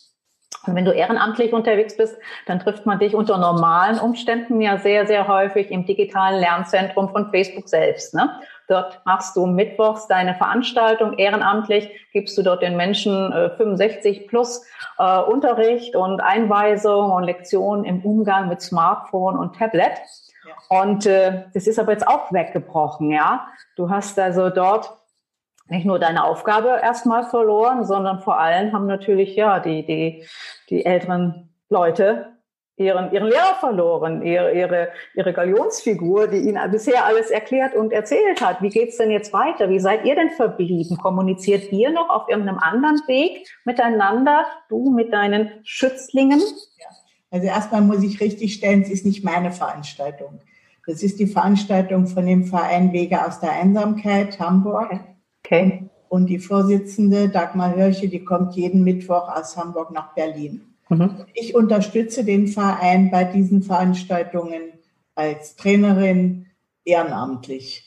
Und 0.65 0.75
wenn 0.75 0.85
du 0.85 0.91
ehrenamtlich 0.91 1.51
unterwegs 1.51 1.97
bist, 1.97 2.17
dann 2.45 2.59
trifft 2.59 2.85
man 2.85 2.99
dich 2.99 3.15
unter 3.15 3.37
normalen 3.37 3.99
Umständen 3.99 4.61
ja 4.61 4.77
sehr, 4.77 5.07
sehr 5.07 5.27
häufig 5.27 5.71
im 5.71 5.85
digitalen 5.85 6.39
Lernzentrum 6.39 7.09
von 7.09 7.31
Facebook 7.31 7.67
selbst. 7.67 8.13
Ne? 8.13 8.29
Dort 8.69 9.01
machst 9.03 9.35
du 9.35 9.47
mittwochs 9.47 10.07
deine 10.07 10.35
Veranstaltung 10.35 11.17
ehrenamtlich, 11.17 11.89
gibst 12.13 12.37
du 12.37 12.43
dort 12.43 12.61
den 12.61 12.77
Menschen 12.77 13.31
äh, 13.31 13.49
65 13.57 14.27
plus 14.27 14.63
äh, 14.99 15.19
Unterricht 15.21 15.95
und 15.95 16.21
Einweisung 16.21 17.11
und 17.11 17.23
Lektionen 17.23 17.83
im 17.83 18.05
Umgang 18.05 18.47
mit 18.47 18.61
Smartphone 18.61 19.37
und 19.37 19.57
Tablet. 19.57 19.93
Ja. 20.47 20.81
Und 20.81 21.07
äh, 21.07 21.45
das 21.55 21.65
ist 21.65 21.79
aber 21.79 21.93
jetzt 21.93 22.07
auch 22.07 22.31
weggebrochen, 22.31 23.09
ja. 23.09 23.47
Du 23.75 23.89
hast 23.89 24.19
also 24.19 24.51
dort 24.51 24.93
nicht 25.67 25.85
nur 25.85 25.97
deine 25.97 26.23
Aufgabe 26.23 26.79
erstmal 26.81 27.23
verloren, 27.23 27.85
sondern 27.85 28.19
vor 28.19 28.39
allem 28.39 28.71
haben 28.71 28.85
natürlich 28.85 29.35
ja 29.35 29.59
die, 29.59 29.83
die, 29.83 30.25
die 30.69 30.85
älteren 30.85 31.49
Leute 31.69 32.33
ihren, 32.79 33.11
ihren 33.11 33.27
Lehrer 33.27 33.55
verloren, 33.59 34.23
ihre, 34.23 34.53
ihre, 34.53 34.89
ihre 35.13 35.33
Galionsfigur, 35.33 36.27
die 36.27 36.37
ihnen 36.37 36.71
bisher 36.71 37.05
alles 37.05 37.29
erklärt 37.29 37.75
und 37.75 37.91
erzählt 37.91 38.41
hat. 38.41 38.61
Wie 38.61 38.69
geht's 38.69 38.97
denn 38.97 39.11
jetzt 39.11 39.33
weiter? 39.33 39.69
Wie 39.69 39.79
seid 39.79 40.05
ihr 40.05 40.15
denn 40.15 40.31
verblieben? 40.31 40.97
Kommuniziert 40.97 41.71
ihr 41.71 41.91
noch 41.91 42.09
auf 42.09 42.29
irgendeinem 42.29 42.59
anderen 42.59 42.99
Weg 43.07 43.47
miteinander, 43.65 44.45
du 44.69 44.89
mit 44.91 45.11
deinen 45.11 45.51
Schützlingen? 45.63 46.39
Ja. 46.39 46.87
Also 47.31 47.47
erstmal 47.47 47.81
muss 47.81 48.03
ich 48.03 48.21
richtig 48.21 48.55
stellen, 48.55 48.81
es 48.81 48.89
ist 48.89 49.05
nicht 49.05 49.23
meine 49.23 49.51
Veranstaltung. 49.51 50.39
Das 50.87 51.03
ist 51.03 51.19
die 51.19 51.27
Veranstaltung 51.27 52.07
von 52.07 52.25
dem 52.25 52.45
Verein 52.45 52.93
Wege 52.93 53.23
aus 53.23 53.39
der 53.39 53.51
Einsamkeit 53.51 54.39
Hamburg. 54.39 54.89
Okay. 54.91 54.99
Okay. 55.45 55.89
Und 56.09 56.27
die 56.27 56.39
Vorsitzende 56.39 57.29
Dagmar 57.29 57.75
Hörche, 57.75 58.07
die 58.07 58.23
kommt 58.23 58.55
jeden 58.55 58.83
Mittwoch 58.83 59.29
aus 59.29 59.55
Hamburg 59.57 59.91
nach 59.91 60.15
Berlin. 60.15 60.68
Mhm. 60.89 61.25
Ich 61.33 61.55
unterstütze 61.55 62.23
den 62.23 62.47
Verein 62.47 63.11
bei 63.11 63.23
diesen 63.23 63.61
Veranstaltungen 63.61 64.61
als 65.15 65.55
Trainerin 65.55 66.47
ehrenamtlich. 66.83 67.85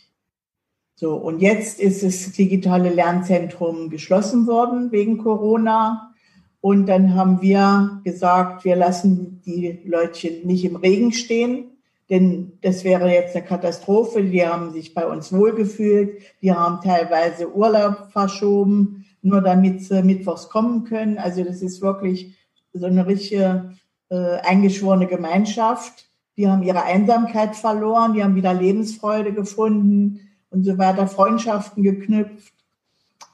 So, 0.95 1.17
und 1.17 1.41
jetzt 1.41 1.81
ist 1.81 2.05
das 2.05 2.31
digitale 2.33 2.91
Lernzentrum 2.91 3.91
geschlossen 3.91 4.47
worden 4.47 4.93
wegen 4.93 5.19
Corona. 5.19 6.15
Und 6.61 6.87
dann 6.87 7.17
haben 7.17 7.43
wir 7.43 8.01
gesagt, 8.05 8.65
wir 8.65 8.77
lassen 8.77 9.43
die 9.45 9.81
Leutchen 9.85 10.47
nicht 10.47 10.65
im 10.65 10.77
Regen 10.77 11.11
stehen, 11.11 11.73
denn 12.09 12.53
das 12.61 12.85
wäre 12.85 13.11
jetzt 13.11 13.35
eine 13.35 13.45
Katastrophe. 13.45 14.23
Die 14.23 14.47
haben 14.47 14.73
sich 14.73 14.95
bei 14.95 15.05
uns 15.05 15.33
wohlgefühlt. 15.33 16.21
Die 16.41 16.53
haben 16.53 16.81
teilweise 16.85 17.53
Urlaub 17.53 18.13
verschoben, 18.13 19.05
nur 19.23 19.41
damit 19.41 19.83
sie 19.83 20.05
mittwochs 20.05 20.51
kommen 20.51 20.85
können. 20.85 21.19
Also 21.19 21.43
das 21.43 21.63
ist 21.63 21.83
wirklich 21.83 22.37
so 22.73 22.87
eine 22.87 23.07
richtige 23.07 23.73
äh, 24.09 24.39
eingeschworene 24.41 25.07
Gemeinschaft. 25.07 26.09
Die 26.37 26.49
haben 26.49 26.63
ihre 26.63 26.83
Einsamkeit 26.83 27.57
verloren, 27.57 28.15
die 28.15 28.25
haben 28.25 28.35
wieder 28.35 28.55
Lebensfreude 28.55 29.33
gefunden 29.33 30.21
und 30.51 30.65
so 30.65 30.79
weiter, 30.79 31.07
Freundschaften 31.07 31.83
geknüpft. 31.83 32.55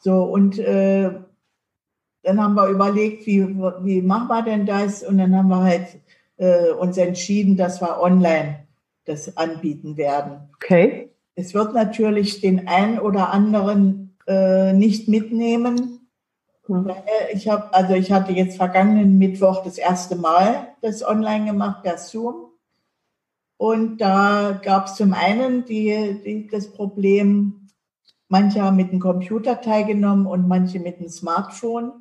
So, 0.00 0.23
und 0.25 0.59
äh, 0.59 1.11
dann 2.23 2.42
haben 2.42 2.54
wir 2.54 2.68
überlegt, 2.68 3.26
wie, 3.26 3.47
wie 3.83 4.02
machen 4.02 4.28
wir 4.28 4.42
denn 4.42 4.66
das? 4.66 5.02
Und 5.02 5.18
dann 5.18 5.35
haben 5.37 5.49
wir 5.49 5.62
halt 5.62 5.99
äh, 6.37 6.71
uns 6.71 6.97
entschieden, 6.97 7.57
dass 7.57 7.80
wir 7.80 8.00
online 8.00 8.66
das 9.04 9.37
anbieten 9.37 9.97
werden. 9.97 10.40
Okay. 10.57 11.11
Es 11.35 11.54
wird 11.54 11.73
natürlich 11.73 12.40
den 12.40 12.66
einen 12.66 12.99
oder 12.99 13.33
anderen 13.33 14.16
äh, 14.26 14.73
nicht 14.73 15.09
mitnehmen. 15.09 15.98
Mhm. 16.68 16.92
Ich 17.32 17.48
habe, 17.48 17.72
also 17.75 17.94
ich 17.94 18.12
hatte 18.12 18.32
jetzt 18.32 18.56
vergangenen 18.56 19.18
Mittwoch 19.18 19.64
das 19.64 19.78
erste 19.78 20.16
Mal 20.16 20.68
das 20.82 21.04
online 21.04 21.46
gemacht 21.46 21.82
per 21.82 21.98
Zoom. 21.98 22.52
Und 23.56 23.98
da 23.98 24.60
gab 24.62 24.87
es 24.87 24.94
zum 24.94 25.12
einen 25.12 25.64
die, 25.64 26.20
die, 26.25 26.46
das 26.46 26.72
Problem, 26.72 27.68
manche 28.28 28.62
haben 28.62 28.76
mit 28.76 28.92
dem 28.92 29.00
Computer 29.00 29.60
teilgenommen 29.60 30.26
und 30.26 30.46
manche 30.46 30.78
mit 30.78 31.00
dem 31.00 31.08
Smartphone. 31.08 31.92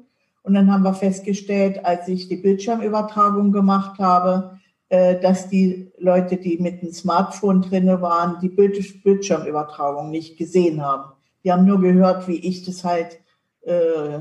Und 0.44 0.54
dann 0.54 0.72
haben 0.72 0.84
wir 0.84 0.94
festgestellt, 0.94 1.84
als 1.84 2.08
ich 2.08 2.28
die 2.28 2.38
Bildschirmübertragung 2.38 3.52
gemacht 3.52 4.00
habe, 4.00 4.60
äh, 4.90 5.20
dass 5.20 5.50
die 5.50 5.92
Leute, 5.98 6.38
die 6.38 6.60
mit 6.60 6.82
dem 6.82 6.92
Smartphone 6.92 7.62
drinne 7.62 8.02
waren, 8.02 8.40
die 8.40 8.50
Bildschirmübertragung 8.50 10.12
nicht 10.12 10.38
gesehen 10.38 10.82
haben. 10.86 11.12
Die 11.44 11.52
haben 11.52 11.66
nur 11.66 11.82
gehört, 11.82 12.28
wie 12.28 12.38
ich 12.38 12.64
das 12.64 12.84
halt 12.84 13.20
äh, 13.64 14.20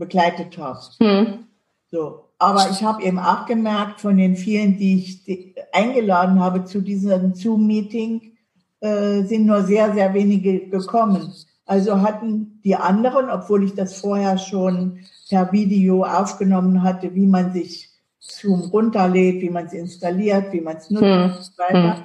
begleitet 0.00 0.58
habe. 0.58 0.80
Hm. 0.98 1.44
So. 1.92 2.24
Aber 2.38 2.70
ich 2.70 2.82
habe 2.82 3.02
eben 3.02 3.18
auch 3.18 3.44
gemerkt, 3.44 4.00
von 4.00 4.16
den 4.16 4.34
vielen, 4.34 4.78
die 4.78 4.96
ich 4.96 5.24
die 5.24 5.54
eingeladen 5.72 6.40
habe 6.40 6.64
zu 6.64 6.80
diesem 6.80 7.34
Zoom-Meeting, 7.34 8.32
äh, 8.80 9.22
sind 9.24 9.44
nur 9.44 9.62
sehr, 9.62 9.92
sehr 9.92 10.14
wenige 10.14 10.68
gekommen. 10.68 11.32
Also 11.66 12.00
hatten 12.00 12.60
die 12.64 12.76
anderen, 12.76 13.28
obwohl 13.28 13.62
ich 13.62 13.74
das 13.74 14.00
vorher 14.00 14.38
schon 14.38 15.00
per 15.28 15.52
Video 15.52 16.02
aufgenommen 16.02 16.82
hatte, 16.82 17.14
wie 17.14 17.26
man 17.26 17.52
sich 17.52 17.90
Zoom 18.18 18.62
runterlädt, 18.62 19.42
wie 19.42 19.50
man 19.50 19.66
es 19.66 19.74
installiert, 19.74 20.52
wie 20.52 20.62
man 20.62 20.78
es 20.78 20.88
nutzt 20.90 21.04
hm. 21.04 21.22
und 21.22 21.42
so 21.42 21.52
weiter. 21.58 21.96
Hm. 21.96 22.04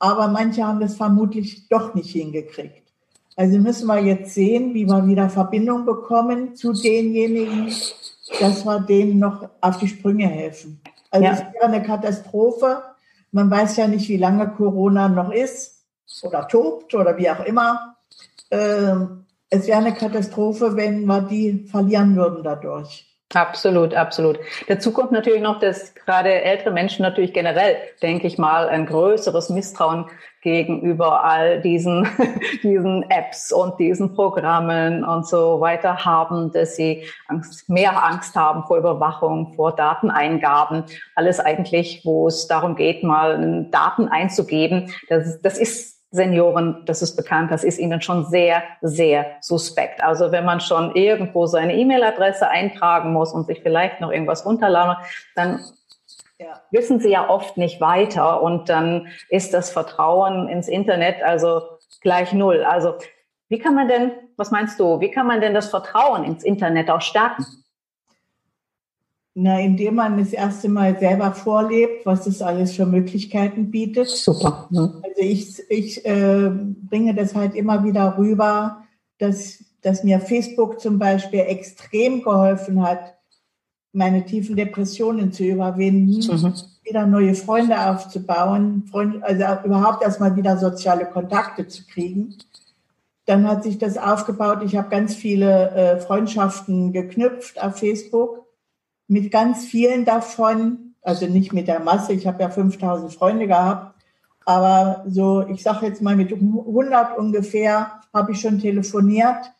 Aber 0.00 0.28
manche 0.28 0.64
haben 0.64 0.80
das 0.80 0.96
vermutlich 0.96 1.68
doch 1.68 1.94
nicht 1.94 2.10
hingekriegt. 2.10 2.87
Also 3.38 3.56
müssen 3.58 3.86
wir 3.86 4.00
jetzt 4.00 4.34
sehen, 4.34 4.74
wie 4.74 4.84
wir 4.84 5.06
wieder 5.06 5.30
Verbindung 5.30 5.86
bekommen 5.86 6.56
zu 6.56 6.72
denjenigen, 6.72 7.72
dass 8.40 8.64
wir 8.64 8.80
denen 8.80 9.20
noch 9.20 9.48
auf 9.60 9.78
die 9.78 9.86
Sprünge 9.86 10.26
helfen. 10.26 10.80
Also 11.12 11.24
ja. 11.24 11.32
es 11.34 11.38
wäre 11.54 11.66
eine 11.66 11.80
Katastrophe. 11.84 12.82
Man 13.30 13.48
weiß 13.48 13.76
ja 13.76 13.86
nicht, 13.86 14.08
wie 14.08 14.16
lange 14.16 14.48
Corona 14.48 15.08
noch 15.08 15.30
ist 15.30 15.84
oder 16.24 16.48
tobt 16.48 16.92
oder 16.96 17.16
wie 17.16 17.30
auch 17.30 17.44
immer. 17.44 17.94
Ähm, 18.50 19.24
es 19.48 19.68
wäre 19.68 19.78
eine 19.78 19.94
Katastrophe, 19.94 20.74
wenn 20.74 21.04
wir 21.04 21.20
die 21.20 21.64
verlieren 21.70 22.16
würden 22.16 22.42
dadurch. 22.42 23.07
Absolut, 23.34 23.92
absolut. 23.92 24.38
Dazu 24.68 24.90
kommt 24.90 25.12
natürlich 25.12 25.42
noch, 25.42 25.60
dass 25.60 25.94
gerade 25.94 26.32
ältere 26.42 26.70
Menschen 26.70 27.02
natürlich 27.02 27.34
generell, 27.34 27.76
denke 28.02 28.26
ich 28.26 28.38
mal, 28.38 28.70
ein 28.70 28.86
größeres 28.86 29.50
Misstrauen 29.50 30.06
gegenüber 30.40 31.24
all 31.24 31.60
diesen, 31.60 32.08
diesen 32.62 33.02
Apps 33.10 33.52
und 33.52 33.78
diesen 33.78 34.14
Programmen 34.14 35.04
und 35.04 35.26
so 35.26 35.60
weiter 35.60 36.06
haben, 36.06 36.52
dass 36.52 36.76
sie 36.76 37.04
Angst, 37.26 37.68
mehr 37.68 38.02
Angst 38.02 38.34
haben 38.34 38.64
vor 38.64 38.78
Überwachung, 38.78 39.52
vor 39.52 39.76
Dateneingaben. 39.76 40.84
Alles 41.14 41.38
eigentlich, 41.38 42.00
wo 42.04 42.28
es 42.28 42.46
darum 42.46 42.76
geht, 42.76 43.02
mal 43.02 43.66
Daten 43.70 44.08
einzugeben. 44.08 44.90
Das, 45.10 45.38
das 45.42 45.58
ist 45.58 45.97
Senioren, 46.10 46.84
das 46.86 47.02
ist 47.02 47.16
bekannt, 47.16 47.50
das 47.50 47.64
ist 47.64 47.78
ihnen 47.78 48.00
schon 48.00 48.24
sehr, 48.24 48.62
sehr 48.80 49.26
suspekt. 49.40 50.02
Also 50.02 50.32
wenn 50.32 50.44
man 50.44 50.60
schon 50.60 50.94
irgendwo 50.94 51.46
seine 51.46 51.74
E-Mail-Adresse 51.74 52.48
eintragen 52.48 53.12
muss 53.12 53.32
und 53.32 53.46
sich 53.46 53.60
vielleicht 53.62 54.00
noch 54.00 54.10
irgendwas 54.10 54.46
runterladen, 54.46 54.96
dann 55.34 55.60
ja. 56.38 56.60
wissen 56.70 56.98
sie 57.00 57.10
ja 57.10 57.28
oft 57.28 57.58
nicht 57.58 57.80
weiter 57.80 58.42
und 58.42 58.70
dann 58.70 59.08
ist 59.28 59.52
das 59.52 59.70
Vertrauen 59.70 60.48
ins 60.48 60.68
Internet 60.68 61.22
also 61.22 61.62
gleich 62.00 62.32
null. 62.32 62.64
Also 62.64 62.94
wie 63.48 63.58
kann 63.58 63.74
man 63.74 63.88
denn, 63.88 64.12
was 64.36 64.50
meinst 64.50 64.80
du, 64.80 65.00
wie 65.00 65.10
kann 65.10 65.26
man 65.26 65.40
denn 65.40 65.52
das 65.52 65.68
Vertrauen 65.68 66.24
ins 66.24 66.42
Internet 66.42 66.90
auch 66.90 67.02
stärken? 67.02 67.44
Na, 69.40 69.60
indem 69.60 69.94
man 69.94 70.18
das 70.18 70.32
erste 70.32 70.68
Mal 70.68 70.98
selber 70.98 71.32
vorlebt, 71.32 72.04
was 72.04 72.26
es 72.26 72.42
alles 72.42 72.72
für 72.72 72.86
Möglichkeiten 72.86 73.70
bietet. 73.70 74.08
Super. 74.08 74.66
Ne? 74.70 75.00
Also 75.00 75.20
ich, 75.20 75.62
ich 75.70 76.04
äh, 76.04 76.50
bringe 76.50 77.14
das 77.14 77.36
halt 77.36 77.54
immer 77.54 77.84
wieder 77.84 78.18
rüber, 78.18 78.82
dass, 79.18 79.62
dass 79.80 80.02
mir 80.02 80.18
Facebook 80.18 80.80
zum 80.80 80.98
Beispiel 80.98 81.38
extrem 81.38 82.24
geholfen 82.24 82.82
hat, 82.82 83.14
meine 83.92 84.24
tiefen 84.24 84.56
Depressionen 84.56 85.30
zu 85.30 85.44
überwinden, 85.44 86.18
mhm. 86.18 86.54
wieder 86.82 87.06
neue 87.06 87.34
Freunde 87.34 87.78
aufzubauen, 87.90 88.88
Freund, 88.90 89.22
also 89.22 89.44
überhaupt 89.64 90.02
erstmal 90.02 90.34
wieder 90.34 90.58
soziale 90.58 91.06
Kontakte 91.06 91.68
zu 91.68 91.86
kriegen. 91.86 92.34
Dann 93.24 93.46
hat 93.46 93.62
sich 93.62 93.78
das 93.78 93.98
aufgebaut. 93.98 94.64
Ich 94.64 94.74
habe 94.74 94.88
ganz 94.88 95.14
viele 95.14 95.70
äh, 95.70 96.00
Freundschaften 96.00 96.92
geknüpft 96.92 97.62
auf 97.62 97.76
Facebook 97.76 98.47
mit 99.08 99.30
ganz 99.30 99.64
vielen 99.64 100.04
davon, 100.04 100.94
also 101.02 101.26
nicht 101.26 101.52
mit 101.52 101.66
der 101.66 101.80
Masse, 101.80 102.12
ich 102.12 102.26
habe 102.26 102.42
ja 102.42 102.50
5000 102.50 103.12
Freunde 103.12 103.46
gehabt, 103.46 103.94
aber 104.44 105.04
so, 105.08 105.46
ich 105.48 105.62
sage 105.62 105.86
jetzt 105.86 106.02
mal 106.02 106.16
mit 106.16 106.32
100 106.32 107.18
ungefähr 107.18 108.00
habe 108.14 108.32
ich 108.32 108.40
schon 108.40 108.60
telefoniert 108.60 109.52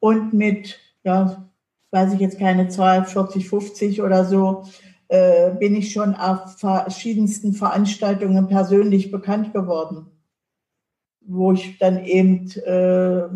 und 0.00 0.32
mit, 0.32 0.78
ja, 1.04 1.48
weiß 1.90 2.14
ich 2.14 2.20
jetzt 2.20 2.38
keine 2.38 2.68
Zahl, 2.68 3.04
40, 3.04 3.48
50 3.48 4.02
oder 4.02 4.24
so, 4.24 4.64
äh, 5.08 5.50
bin 5.52 5.74
ich 5.74 5.92
schon 5.92 6.14
auf 6.14 6.58
verschiedensten 6.58 7.54
Veranstaltungen 7.54 8.46
persönlich 8.46 9.10
bekannt 9.10 9.52
geworden, 9.52 10.06
wo 11.20 11.52
ich 11.52 11.78
dann 11.78 12.04
eben 12.04 12.50
äh, 12.50 13.28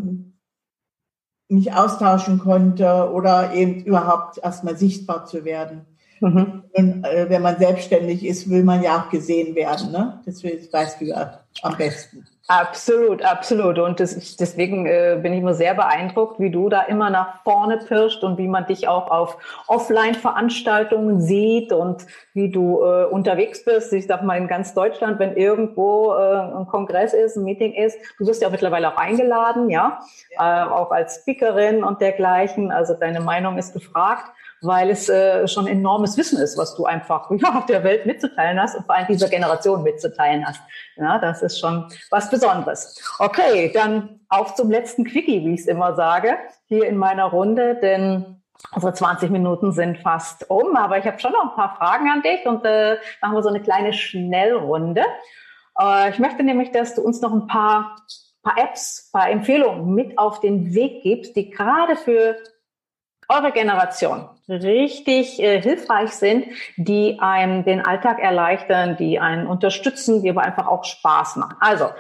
mich 1.53 1.73
austauschen 1.73 2.39
konnte 2.39 3.11
oder 3.13 3.53
eben 3.53 3.85
überhaupt 3.85 4.39
erstmal 4.39 4.77
sichtbar 4.77 5.27
zu 5.27 5.45
werden. 5.45 5.87
Mhm. 6.23 6.63
Und 6.73 7.05
äh, 7.05 7.29
wenn 7.29 7.43
man 7.43 7.59
selbstständig 7.59 8.25
ist, 8.25 8.49
will 8.49 8.63
man 8.63 8.83
ja 8.83 9.01
auch 9.01 9.11
gesehen 9.11 9.57
werden. 9.57 9.91
Ne? 9.91 10.21
Das 10.25 10.43
weißt 10.45 11.01
du 11.01 11.07
ja 11.07 11.41
am 11.63 11.77
besten. 11.77 12.25
Absolut, 12.49 13.25
absolut. 13.25 13.79
Und 13.79 13.99
das, 13.99 14.37
deswegen 14.37 14.87
äh, 14.87 15.19
bin 15.21 15.33
ich 15.33 15.41
immer 15.41 15.55
sehr 15.55 15.75
beeindruckt, 15.75 16.39
wie 16.39 16.51
du 16.51 16.69
da 16.69 16.83
immer 16.83 17.09
nach 17.09 17.43
vorne 17.43 17.79
pirscht 17.79 18.23
und 18.23 18.37
wie 18.39 18.47
man 18.47 18.67
dich 18.67 18.89
auch 18.89 19.11
auf 19.11 19.39
Offline-Veranstaltungen 19.69 21.21
sieht 21.21 21.73
und 21.73 22.07
wie 22.35 22.51
du 22.51 22.83
äh, 22.83 23.05
unterwegs 23.05 23.65
bist. 23.65 23.93
Ich 23.93 24.07
sag 24.07 24.23
mal 24.23 24.37
in 24.37 24.49
ganz 24.49 24.75
Deutschland, 24.75 25.19
wenn 25.19 25.37
irgendwo 25.37 26.13
äh, 26.13 26.57
ein 26.57 26.67
Kongress 26.67 27.15
ist, 27.15 27.37
ein 27.37 27.45
Meeting 27.45 27.73
ist, 27.75 27.99
du 28.19 28.27
wirst 28.27 28.43
ja 28.43 28.49
auch 28.49 28.53
mittlerweile 28.53 28.93
auch 28.93 28.97
eingeladen, 28.97 29.71
ja, 29.71 30.01
ja. 30.37 30.67
Äh, 30.67 30.71
auch 30.71 30.91
als 30.91 31.21
Speakerin 31.23 31.83
und 31.83 32.01
dergleichen. 32.01 32.71
Also 32.71 32.95
deine 32.95 33.21
Meinung 33.21 33.57
ist 33.57 33.73
gefragt 33.73 34.31
weil 34.63 34.91
es 34.91 35.09
äh, 35.09 35.47
schon 35.49 35.67
enormes 35.67 36.17
Wissen 36.17 36.39
ist, 36.39 36.57
was 36.57 36.75
du 36.75 36.85
einfach 36.85 37.31
ja, 37.37 37.65
der 37.69 37.85
Welt 37.85 38.07
mitzuteilen 38.07 38.61
hast 38.61 38.77
und 38.77 38.87
vor 38.87 38.95
allem 38.95 39.07
dieser 39.09 39.29
Generation 39.29 39.83
mitzuteilen 39.83 40.47
hast. 40.47 40.61
Ja, 40.97 41.19
das 41.19 41.43
ist 41.43 41.59
schon 41.59 41.89
was 42.11 42.31
Besonderes. 42.31 43.01
Okay, 43.19 43.71
dann 43.75 44.21
auf 44.29 44.55
zum 44.55 44.71
letzten 44.71 45.05
Quickie, 45.05 45.45
wie 45.45 45.55
ich 45.55 45.61
es 45.61 45.67
immer 45.67 45.95
sage, 45.95 46.37
hier 46.67 46.87
in 46.87 46.97
meiner 46.97 47.25
Runde, 47.25 47.77
denn 47.83 48.41
unsere 48.75 48.95
20 48.95 49.31
Minuten 49.31 49.73
sind 49.73 49.99
fast 49.99 50.49
um, 50.49 50.77
aber 50.77 50.99
ich 50.99 51.07
habe 51.07 51.19
schon 51.19 51.33
noch 51.33 51.51
ein 51.51 51.57
paar 51.57 51.77
Fragen 51.77 52.09
an 52.09 52.23
dich 52.23 52.47
und 52.47 52.65
äh, 52.65 52.97
machen 53.21 53.35
wir 53.35 53.43
so 53.43 53.49
eine 53.49 53.61
kleine 53.61 53.93
Schnellrunde. 53.93 55.03
Äh, 55.79 56.11
ich 56.11 56.19
möchte 56.19 56.45
nämlich, 56.45 56.71
dass 56.71 56.95
du 56.95 57.03
uns 57.03 57.21
noch 57.21 57.33
ein 57.33 57.49
paar 57.49 57.97
paar 58.43 58.59
Apps, 58.59 59.09
paar 59.13 59.31
Empfehlungen 59.31 59.95
mit 59.95 60.19
auf 60.19 60.41
den 60.41 60.75
Weg 60.75 61.03
gibst, 61.03 61.37
die 61.37 61.51
gerade 61.51 61.97
für 61.97 62.37
eure 63.33 63.53
Generation 63.53 64.29
richtig 64.49 65.41
äh, 65.41 65.61
hilfreich 65.61 66.11
sind, 66.11 66.47
die 66.77 67.19
einem 67.21 67.65
den 67.65 67.81
Alltag 67.81 68.19
erleichtern, 68.19 68.97
die 68.97 69.19
einen 69.19 69.47
unterstützen, 69.47 70.23
die 70.23 70.31
aber 70.31 70.43
einfach 70.43 70.67
auch 70.67 70.85
Spaß 70.85 71.37
machen. 71.37 71.57
Also, 71.61 71.91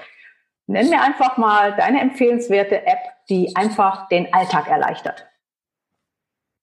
nenn 0.66 0.90
mir 0.90 1.02
einfach 1.02 1.36
mal 1.38 1.74
deine 1.76 2.00
empfehlenswerte 2.00 2.86
App, 2.86 2.98
die 3.28 3.54
einfach 3.56 4.08
den 4.08 4.32
Alltag 4.32 4.68
erleichtert. 4.68 5.26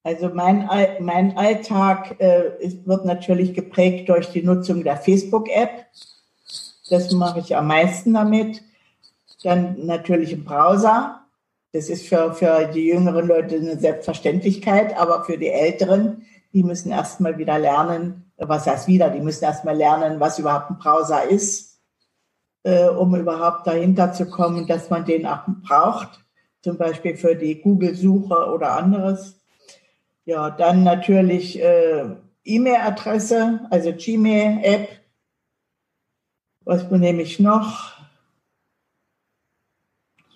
Also 0.04 0.30
mein, 0.30 0.68
mein 1.00 1.38
Alltag 1.38 2.16
äh, 2.20 2.58
ist, 2.60 2.88
wird 2.88 3.06
natürlich 3.06 3.54
geprägt 3.54 4.10
durch 4.10 4.32
die 4.32 4.44
Nutzung 4.44 4.84
der 4.84 4.98
Facebook-App. 4.98 5.88
Das 6.90 7.12
mache 7.12 7.40
ich 7.40 7.56
am 7.56 7.68
meisten 7.68 8.14
damit. 8.14 8.64
Dann 9.44 9.86
natürlich 9.86 10.32
im 10.32 10.46
Browser. 10.46 11.19
Das 11.72 11.90
ist 11.90 12.08
für, 12.08 12.34
für 12.34 12.66
die 12.66 12.88
jüngeren 12.88 13.28
Leute 13.28 13.56
eine 13.56 13.78
Selbstverständlichkeit, 13.78 14.98
aber 14.98 15.24
für 15.24 15.38
die 15.38 15.50
Älteren, 15.50 16.26
die 16.52 16.64
müssen 16.64 16.92
erstmal 16.92 17.38
wieder 17.38 17.60
lernen, 17.60 18.32
was 18.38 18.66
heißt 18.66 18.88
wieder, 18.88 19.10
die 19.10 19.20
müssen 19.20 19.44
erstmal 19.44 19.76
lernen, 19.76 20.20
was 20.20 20.40
überhaupt 20.40 20.72
ein 20.72 20.80
Browser 20.80 21.30
ist, 21.30 21.80
äh, 22.64 22.88
um 22.88 23.16
überhaupt 23.16 23.68
dahinter 23.68 24.14
zu 24.14 24.28
kommen, 24.30 24.66
dass 24.66 24.90
man 24.90 25.06
den 25.06 25.28
auch 25.28 25.44
braucht, 25.62 26.26
zum 26.64 26.78
Beispiel 26.78 27.16
für 27.16 27.36
die 27.36 27.62
Google-Suche 27.62 28.52
oder 28.52 28.74
anderes. 28.74 29.40
Ja, 30.26 30.50
dann 30.50 30.84
natürlich 30.84 31.62
äh, 31.62 32.16
E-Mail-Adresse, 32.44 33.68
also 33.70 33.94
Gmail-App. 33.94 34.90
Was 36.66 36.90
nehme 36.90 37.22
ich 37.22 37.40
noch? 37.40 37.99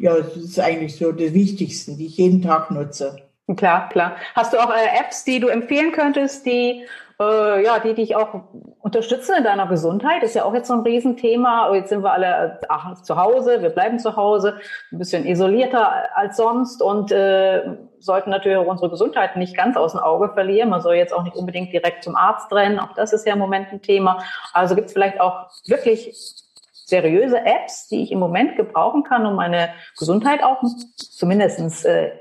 Ja, 0.03 0.17
das 0.17 0.35
ist 0.35 0.59
eigentlich 0.59 0.97
so 0.97 1.13
das 1.13 1.33
Wichtigste, 1.33 1.95
die 1.95 2.07
ich 2.07 2.17
jeden 2.17 2.41
Tag 2.41 2.69
nutze. 2.71 3.15
Klar, 3.55 3.87
klar. 3.87 4.17
Hast 4.35 4.51
du 4.51 4.57
auch 4.57 4.69
äh, 4.69 4.99
Apps, 4.99 5.23
die 5.23 5.39
du 5.39 5.47
empfehlen 5.47 5.93
könntest, 5.93 6.45
die 6.45 6.85
äh, 7.21 7.63
ja, 7.63 7.79
die 7.79 7.93
dich 7.93 8.13
auch 8.17 8.41
unterstützen 8.81 9.35
in 9.37 9.45
deiner 9.45 9.65
Gesundheit? 9.67 10.21
Ist 10.23 10.35
ja 10.35 10.43
auch 10.43 10.53
jetzt 10.53 10.67
so 10.67 10.73
ein 10.73 10.81
Riesenthema. 10.81 11.73
Jetzt 11.73 11.87
sind 11.87 12.03
wir 12.03 12.11
alle 12.11 12.59
ach, 12.67 13.01
zu 13.01 13.15
Hause, 13.15 13.61
wir 13.61 13.69
bleiben 13.69 13.97
zu 13.97 14.17
Hause, 14.17 14.59
ein 14.91 14.97
bisschen 14.97 15.25
isolierter 15.25 16.17
als 16.17 16.35
sonst 16.35 16.81
und 16.81 17.13
äh, 17.13 17.61
sollten 17.99 18.29
natürlich 18.29 18.57
auch 18.57 18.67
unsere 18.67 18.89
Gesundheit 18.89 19.37
nicht 19.37 19.55
ganz 19.55 19.77
aus 19.77 19.93
dem 19.93 20.01
Auge 20.01 20.33
verlieren. 20.33 20.69
Man 20.69 20.81
soll 20.81 20.95
jetzt 20.95 21.13
auch 21.13 21.23
nicht 21.23 21.37
unbedingt 21.37 21.71
direkt 21.71 22.03
zum 22.03 22.17
Arzt 22.17 22.51
rennen. 22.51 22.77
Auch 22.77 22.93
das 22.93 23.13
ist 23.13 23.25
ja 23.25 23.33
im 23.33 23.39
Moment 23.39 23.71
ein 23.71 23.81
Thema. 23.81 24.21
Also 24.51 24.75
gibt 24.75 24.87
es 24.87 24.93
vielleicht 24.93 25.21
auch 25.21 25.49
wirklich 25.65 26.42
seriöse 26.85 27.39
Apps, 27.45 27.87
die 27.87 28.03
ich 28.03 28.11
im 28.11 28.19
Moment 28.19 28.55
gebrauchen 28.55 29.03
kann, 29.03 29.25
um 29.25 29.35
meine 29.35 29.69
Gesundheit 29.97 30.43
auch 30.43 30.61
zumindest 30.97 31.85
äh, 31.85 32.11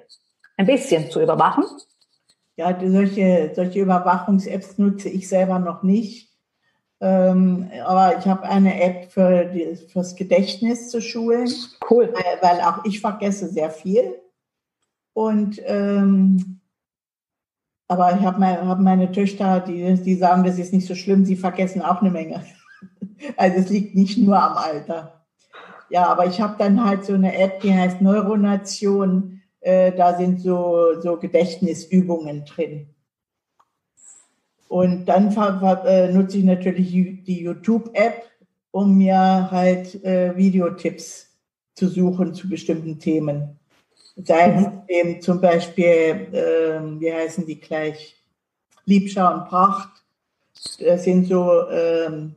ein 0.57 0.67
bisschen 0.67 1.11
zu 1.11 1.21
überwachen? 1.21 1.65
Ja, 2.57 2.79
solche, 2.81 3.53
solche 3.55 3.81
Überwachungs-Apps 3.81 4.79
nutze 4.79 5.09
ich 5.09 5.29
selber 5.29 5.59
noch 5.59 5.83
nicht. 5.83 6.31
Ähm, 7.01 7.71
aber 7.85 8.19
ich 8.19 8.27
habe 8.27 8.45
eine 8.45 8.81
App 8.81 9.11
für 9.11 9.47
die, 9.47 9.75
fürs 9.75 10.15
Gedächtnis 10.15 10.91
zu 10.91 11.01
schulen. 11.01 11.51
Cool. 11.91 12.13
Weil, 12.13 12.51
weil 12.51 12.61
auch 12.61 12.85
ich 12.85 13.01
vergesse 13.01 13.49
sehr 13.49 13.71
viel. 13.71 14.15
Und 15.15 15.61
ähm, 15.65 16.61
aber 17.89 18.17
ich 18.17 18.25
habe 18.25 18.41
meine, 18.41 18.67
hab 18.67 18.79
meine 18.79 19.13
Töchter, 19.13 19.61
die, 19.61 19.95
die 20.03 20.15
sagen, 20.15 20.45
das 20.45 20.59
ist 20.59 20.73
nicht 20.73 20.87
so 20.87 20.95
schlimm, 20.95 21.27
sie 21.27 21.37
vergessen 21.37 21.83
auch 21.83 22.01
eine 22.01 22.11
Menge. 22.11 22.43
Also 23.37 23.59
es 23.59 23.69
liegt 23.71 23.95
nicht 23.95 24.19
nur 24.19 24.41
am 24.41 24.57
Alter. 24.57 25.25
Ja, 25.91 26.07
aber 26.07 26.27
ich 26.27 26.41
habe 26.41 26.57
dann 26.59 26.83
halt 26.85 27.05
so 27.05 27.13
eine 27.15 27.37
App, 27.37 27.61
die 27.61 27.75
heißt 27.75 28.01
Neuronation. 28.01 29.43
Äh, 29.61 29.93
da 29.93 30.17
sind 30.17 30.41
so, 30.41 31.01
so 31.01 31.19
Gedächtnisübungen 31.19 32.45
drin. 32.45 32.89
Und 34.69 35.05
dann 35.05 35.31
äh, 35.85 36.11
nutze 36.13 36.39
ich 36.39 36.45
natürlich 36.45 36.93
die 36.93 37.43
YouTube-App, 37.43 38.25
um 38.71 38.97
mir 38.97 39.51
halt 39.51 40.03
äh, 40.03 40.35
Videotipps 40.35 41.29
zu 41.75 41.89
suchen 41.89 42.35
zu 42.35 42.49
bestimmten 42.49 42.99
Themen. 42.99 43.59
Sei 44.17 44.51
es 44.51 44.67
mhm. 44.67 44.83
eben 44.89 45.21
zum 45.21 45.43
Beispiel, 45.43 45.85
äh, 46.33 46.81
wie 47.01 47.13
heißen 47.13 47.45
die 47.45 47.61
gleich, 47.61 48.17
Liebschau 48.87 49.35
und 49.35 49.45
Pracht. 49.45 49.91
Das 50.79 51.05
sind 51.05 51.27
so 51.27 51.69
ähm, 51.69 52.35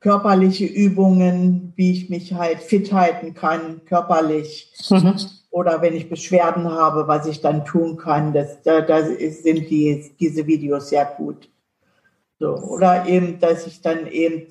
körperliche 0.00 0.64
Übungen, 0.64 1.72
wie 1.76 1.92
ich 1.92 2.08
mich 2.08 2.34
halt 2.34 2.60
fit 2.60 2.92
halten 2.92 3.34
kann, 3.34 3.84
körperlich. 3.84 4.72
Mhm. 4.90 5.16
Oder 5.50 5.82
wenn 5.82 5.96
ich 5.96 6.08
Beschwerden 6.08 6.70
habe, 6.70 7.08
was 7.08 7.26
ich 7.26 7.40
dann 7.40 7.64
tun 7.64 7.96
kann. 7.96 8.32
Das, 8.32 8.62
da, 8.62 8.80
da 8.80 9.02
sind 9.02 9.70
die, 9.70 10.12
diese 10.20 10.46
Videos 10.46 10.90
sehr 10.90 11.06
gut. 11.06 11.48
So, 12.38 12.54
oder 12.54 13.06
eben, 13.06 13.40
dass 13.40 13.66
ich 13.66 13.80
dann 13.80 14.06
eben 14.06 14.46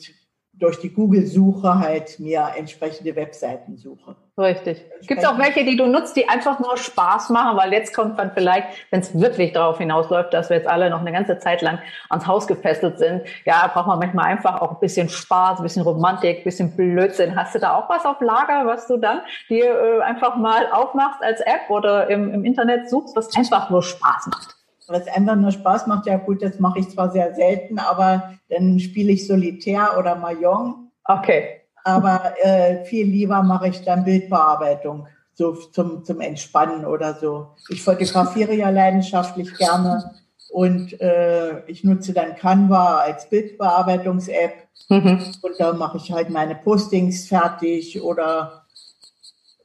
durch 0.59 0.79
die 0.79 0.91
Google-Suche 0.91 1.79
halt 1.79 2.19
mir 2.19 2.49
entsprechende 2.57 3.15
Webseiten 3.15 3.77
suche. 3.77 4.15
Richtig. 4.39 4.85
Gibt 5.07 5.21
es 5.21 5.27
auch 5.27 5.39
welche, 5.39 5.65
die 5.65 5.75
du 5.75 5.87
nutzt, 5.87 6.15
die 6.15 6.29
einfach 6.29 6.59
nur 6.59 6.77
Spaß 6.77 7.29
machen, 7.29 7.57
weil 7.57 7.73
jetzt 7.73 7.93
kommt 7.93 8.19
dann 8.19 8.31
vielleicht, 8.31 8.67
wenn 8.91 8.99
es 8.99 9.19
wirklich 9.19 9.53
darauf 9.53 9.79
hinausläuft, 9.79 10.31
dass 10.31 10.49
wir 10.49 10.57
jetzt 10.57 10.67
alle 10.67 10.91
noch 10.91 11.01
eine 11.01 11.11
ganze 11.11 11.39
Zeit 11.39 11.63
lang 11.63 11.79
ans 12.09 12.27
Haus 12.27 12.45
gefesselt 12.45 12.99
sind, 12.99 13.23
ja, 13.45 13.67
braucht 13.73 13.87
man 13.87 13.97
manchmal 13.97 14.25
einfach 14.25 14.61
auch 14.61 14.73
ein 14.73 14.79
bisschen 14.79 15.09
Spaß, 15.09 15.59
ein 15.59 15.63
bisschen 15.63 15.81
Romantik, 15.81 16.39
ein 16.39 16.43
bisschen 16.43 16.75
Blödsinn. 16.75 17.35
Hast 17.35 17.55
du 17.55 17.59
da 17.59 17.75
auch 17.75 17.89
was 17.89 18.05
auf 18.05 18.21
Lager, 18.21 18.67
was 18.67 18.87
du 18.87 18.97
dann 18.97 19.21
dir 19.49 19.65
äh, 19.65 20.01
einfach 20.01 20.35
mal 20.35 20.71
aufmachst 20.71 21.23
als 21.23 21.39
App 21.41 21.69
oder 21.69 22.07
im, 22.09 22.31
im 22.31 22.45
Internet 22.45 22.89
suchst, 22.89 23.15
was 23.15 23.35
einfach 23.35 23.71
nur 23.71 23.81
Spaß 23.81 24.27
macht? 24.27 24.57
Was 24.87 25.07
einfach 25.07 25.35
nur 25.35 25.51
Spaß 25.51 25.87
macht, 25.87 26.05
ja 26.05 26.17
gut, 26.17 26.41
das 26.41 26.59
mache 26.59 26.79
ich 26.79 26.89
zwar 26.89 27.11
sehr 27.11 27.35
selten, 27.35 27.79
aber 27.79 28.33
dann 28.49 28.79
spiele 28.79 29.11
ich 29.11 29.27
Solitär 29.27 29.97
oder 29.97 30.15
Mahjong. 30.15 30.91
Okay. 31.03 31.61
Aber 31.83 32.33
äh, 32.41 32.83
viel 32.85 33.05
lieber 33.07 33.43
mache 33.43 33.69
ich 33.69 33.83
dann 33.83 34.03
Bildbearbeitung, 34.03 35.07
so 35.33 35.53
zum, 35.53 36.03
zum 36.03 36.21
Entspannen 36.21 36.85
oder 36.85 37.13
so. 37.13 37.49
Ich 37.69 37.83
fotografiere 37.83 38.53
ja 38.53 38.69
leidenschaftlich 38.69 39.53
gerne 39.57 40.13
und 40.49 40.99
äh, 41.01 41.65
ich 41.67 41.83
nutze 41.83 42.13
dann 42.13 42.35
Canva 42.35 42.99
als 42.99 43.29
Bildbearbeitungs-App 43.29 44.67
mhm. 44.89 45.33
und 45.41 45.53
da 45.59 45.73
mache 45.73 45.97
ich 45.97 46.11
halt 46.11 46.29
meine 46.29 46.55
Postings 46.55 47.27
fertig 47.27 48.01
oder 48.01 48.65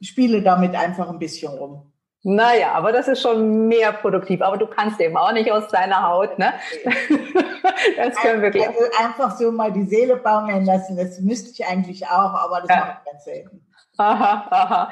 spiele 0.01 0.41
damit 0.41 0.75
einfach 0.75 1.09
ein 1.09 1.19
bisschen 1.19 1.53
rum. 1.53 1.92
Naja, 2.25 2.71
aber 2.71 2.93
das 2.93 3.09
ist 3.09 3.21
schon 3.21 3.67
mehr 3.67 3.91
produktiv. 3.91 4.41
Aber 4.41 4.57
du 4.57 4.65
kannst 4.65 4.99
eben 5.01 5.17
auch 5.17 5.33
nicht 5.33 5.51
aus 5.51 5.67
deiner 5.67 6.07
Haut, 6.07 6.39
ne? 6.39 6.53
das 7.97 8.15
können 8.15 8.41
wir 8.41 8.49
gleich. 8.49 8.67
Also 8.69 8.79
einfach 8.97 9.37
so 9.37 9.51
mal 9.51 9.73
die 9.73 9.83
Seele 9.83 10.15
baumeln 10.15 10.65
lassen, 10.65 10.95
das 10.95 11.19
müsste 11.19 11.51
ich 11.51 11.67
eigentlich 11.67 12.07
auch, 12.07 12.33
aber 12.33 12.61
das 12.61 12.69
ja. 12.69 12.77
mache 12.77 12.97
ich 13.03 13.11
ganz 13.11 13.25
selten. 13.25 13.61
Aha, 13.97 14.47
aha. 14.49 14.91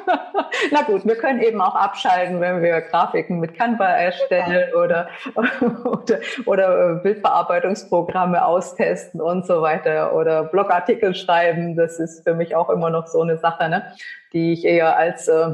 Na 0.72 0.82
gut, 0.82 1.04
wir 1.04 1.16
können 1.16 1.42
eben 1.42 1.60
auch 1.60 1.74
abschalten, 1.74 2.40
wenn 2.40 2.62
wir 2.62 2.80
Grafiken 2.80 3.38
mit 3.38 3.54
Canva 3.54 3.84
erstellen 3.84 4.72
oder, 4.82 5.08
oder, 5.34 6.20
oder 6.46 6.90
äh, 6.90 6.94
Bildbearbeitungsprogramme 7.02 8.42
austesten 8.42 9.20
und 9.20 9.44
so 9.44 9.60
weiter 9.60 10.14
oder 10.14 10.44
Blogartikel 10.44 11.14
schreiben. 11.14 11.76
Das 11.76 11.98
ist 11.98 12.22
für 12.22 12.34
mich 12.34 12.56
auch 12.56 12.70
immer 12.70 12.88
noch 12.88 13.08
so 13.08 13.20
eine 13.20 13.36
Sache, 13.36 13.68
ne, 13.68 13.92
die 14.32 14.54
ich 14.54 14.64
eher 14.64 14.96
als 14.96 15.28
äh, 15.28 15.52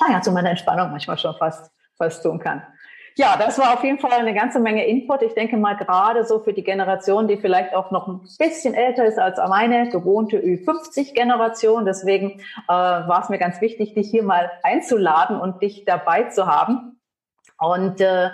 naja, 0.00 0.20
zu 0.20 0.32
meiner 0.32 0.50
Entspannung 0.50 0.90
manchmal 0.90 1.18
schon 1.18 1.34
fast, 1.36 1.70
fast 1.96 2.22
tun 2.22 2.38
kann. 2.38 2.62
Ja, 3.18 3.36
das 3.36 3.58
war 3.58 3.74
auf 3.74 3.82
jeden 3.82 3.98
Fall 3.98 4.12
eine 4.12 4.32
ganze 4.32 4.60
Menge 4.60 4.86
Input. 4.86 5.22
Ich 5.22 5.34
denke 5.34 5.56
mal 5.56 5.74
gerade 5.74 6.24
so 6.24 6.38
für 6.38 6.52
die 6.52 6.62
Generation, 6.62 7.26
die 7.26 7.36
vielleicht 7.36 7.74
auch 7.74 7.90
noch 7.90 8.06
ein 8.06 8.20
bisschen 8.38 8.74
älter 8.74 9.04
ist 9.06 9.18
als 9.18 9.38
meine 9.48 9.88
gewohnte 9.88 10.38
Ü50-Generation. 10.38 11.84
Deswegen 11.84 12.40
äh, 12.68 12.68
war 12.68 13.20
es 13.20 13.28
mir 13.28 13.38
ganz 13.38 13.60
wichtig, 13.60 13.94
dich 13.94 14.08
hier 14.08 14.22
mal 14.22 14.52
einzuladen 14.62 15.40
und 15.40 15.62
dich 15.62 15.84
dabei 15.84 16.24
zu 16.24 16.46
haben. 16.46 17.00
Und 17.58 18.00
äh, 18.00 18.30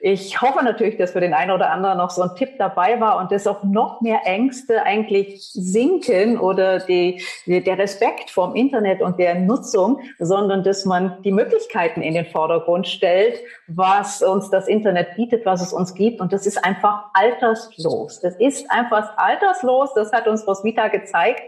ich 0.00 0.40
hoffe 0.40 0.64
natürlich, 0.64 0.96
dass 0.96 1.10
für 1.10 1.20
den 1.20 1.34
einen 1.34 1.50
oder 1.50 1.70
anderen 1.70 1.98
noch 1.98 2.10
so 2.10 2.22
ein 2.22 2.34
Tipp 2.36 2.50
dabei 2.58 3.00
war 3.00 3.18
und 3.18 3.32
dass 3.32 3.46
auch 3.46 3.64
noch 3.64 4.00
mehr 4.00 4.20
Ängste 4.24 4.84
eigentlich 4.84 5.50
sinken 5.52 6.38
oder 6.38 6.78
die, 6.78 7.20
der 7.46 7.78
Respekt 7.78 8.30
vom 8.30 8.54
Internet 8.54 9.02
und 9.02 9.18
der 9.18 9.34
Nutzung, 9.34 10.00
sondern 10.18 10.62
dass 10.62 10.84
man 10.84 11.20
die 11.22 11.32
Möglichkeiten 11.32 12.02
in 12.02 12.14
den 12.14 12.26
Vordergrund 12.26 12.86
stellt, 12.86 13.40
was 13.66 14.22
uns 14.22 14.50
das 14.50 14.68
Internet 14.68 15.16
bietet, 15.16 15.44
was 15.44 15.62
es 15.62 15.72
uns 15.72 15.94
gibt. 15.94 16.20
Und 16.20 16.32
das 16.32 16.46
ist 16.46 16.64
einfach 16.64 17.06
alterslos. 17.14 18.20
Das 18.20 18.36
ist 18.36 18.70
einfach 18.70 19.16
alterslos. 19.16 19.94
Das 19.94 20.12
hat 20.12 20.28
uns 20.28 20.46
Roswitha 20.46 20.88
gezeigt. 20.88 21.42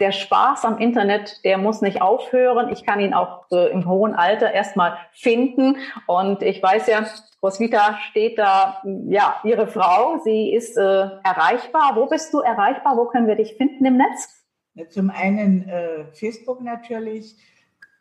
Der 0.00 0.12
Spaß 0.12 0.64
am 0.64 0.78
Internet, 0.78 1.44
der 1.44 1.58
muss 1.58 1.82
nicht 1.82 2.02
aufhören. 2.02 2.72
Ich 2.72 2.84
kann 2.84 3.00
ihn 3.00 3.14
auch 3.14 3.44
äh, 3.52 3.70
im 3.70 3.86
hohen 3.86 4.14
Alter 4.14 4.50
erstmal 4.50 4.96
finden. 5.12 5.76
Und 6.06 6.42
ich 6.42 6.62
weiß 6.62 6.86
ja, 6.86 7.06
Roswitha 7.42 7.98
steht 8.10 8.38
da, 8.38 8.82
ja, 9.08 9.36
ihre 9.44 9.66
Frau, 9.66 10.18
sie 10.24 10.52
ist 10.52 10.76
äh, 10.76 10.82
erreichbar. 10.82 11.92
Wo 11.94 12.06
bist 12.06 12.32
du 12.34 12.40
erreichbar? 12.40 12.96
Wo 12.96 13.04
können 13.04 13.26
wir 13.26 13.36
dich 13.36 13.54
finden 13.54 13.84
im 13.84 13.98
Netz? 13.98 14.44
Zum 14.88 15.10
einen 15.10 15.68
äh, 15.68 16.04
Facebook 16.12 16.62
natürlich 16.62 17.36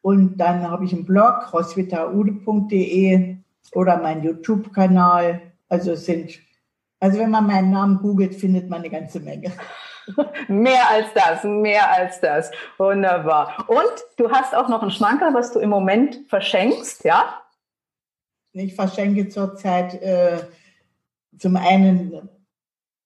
und 0.01 0.37
dann 0.37 0.69
habe 0.69 0.85
ich 0.85 0.93
einen 0.93 1.05
Blog, 1.05 1.53
roswithaude.de 1.53 3.35
oder 3.73 3.97
mein 3.97 4.23
YouTube-Kanal. 4.23 5.41
Also 5.67 5.95
sind, 5.95 6.39
also 6.99 7.19
wenn 7.19 7.31
man 7.31 7.47
meinen 7.47 7.71
Namen 7.71 7.99
googelt, 7.99 8.35
findet 8.35 8.69
man 8.69 8.79
eine 8.79 8.89
ganze 8.89 9.19
Menge. 9.19 9.51
Mehr 10.47 10.89
als 10.89 11.07
das, 11.13 11.43
mehr 11.43 11.91
als 11.91 12.19
das. 12.19 12.51
Wunderbar. 12.77 13.65
Und 13.67 13.93
du 14.17 14.29
hast 14.31 14.55
auch 14.55 14.69
noch 14.69 14.81
einen 14.81 14.91
Schmanker, 14.91 15.33
was 15.33 15.51
du 15.51 15.59
im 15.59 15.69
Moment 15.69 16.19
verschenkst, 16.27 17.03
ja? 17.03 17.41
Ich 18.53 18.75
verschenke 18.75 19.29
zurzeit 19.29 20.01
äh, 20.01 20.39
zum 21.37 21.55
einen 21.55 22.29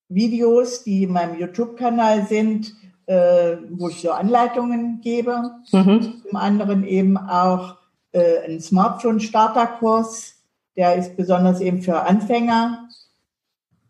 Videos, 0.08 0.84
die 0.84 1.04
in 1.04 1.12
meinem 1.12 1.38
YouTube-Kanal 1.40 2.26
sind, 2.28 2.74
äh, 3.06 3.58
wo 3.70 3.90
ich 3.90 4.02
so 4.02 4.12
Anleitungen 4.12 5.02
gebe. 5.02 5.52
Mhm. 5.72 6.22
Zum 6.28 6.36
anderen 6.38 6.86
eben 6.86 7.18
auch 7.18 7.78
äh, 8.12 8.40
einen 8.46 8.62
Smartphone-Starterkurs, 8.62 10.36
der 10.76 10.96
ist 10.96 11.16
besonders 11.18 11.62
eben 11.62 11.82
für 11.82 12.02
Anfänger. 12.02 12.90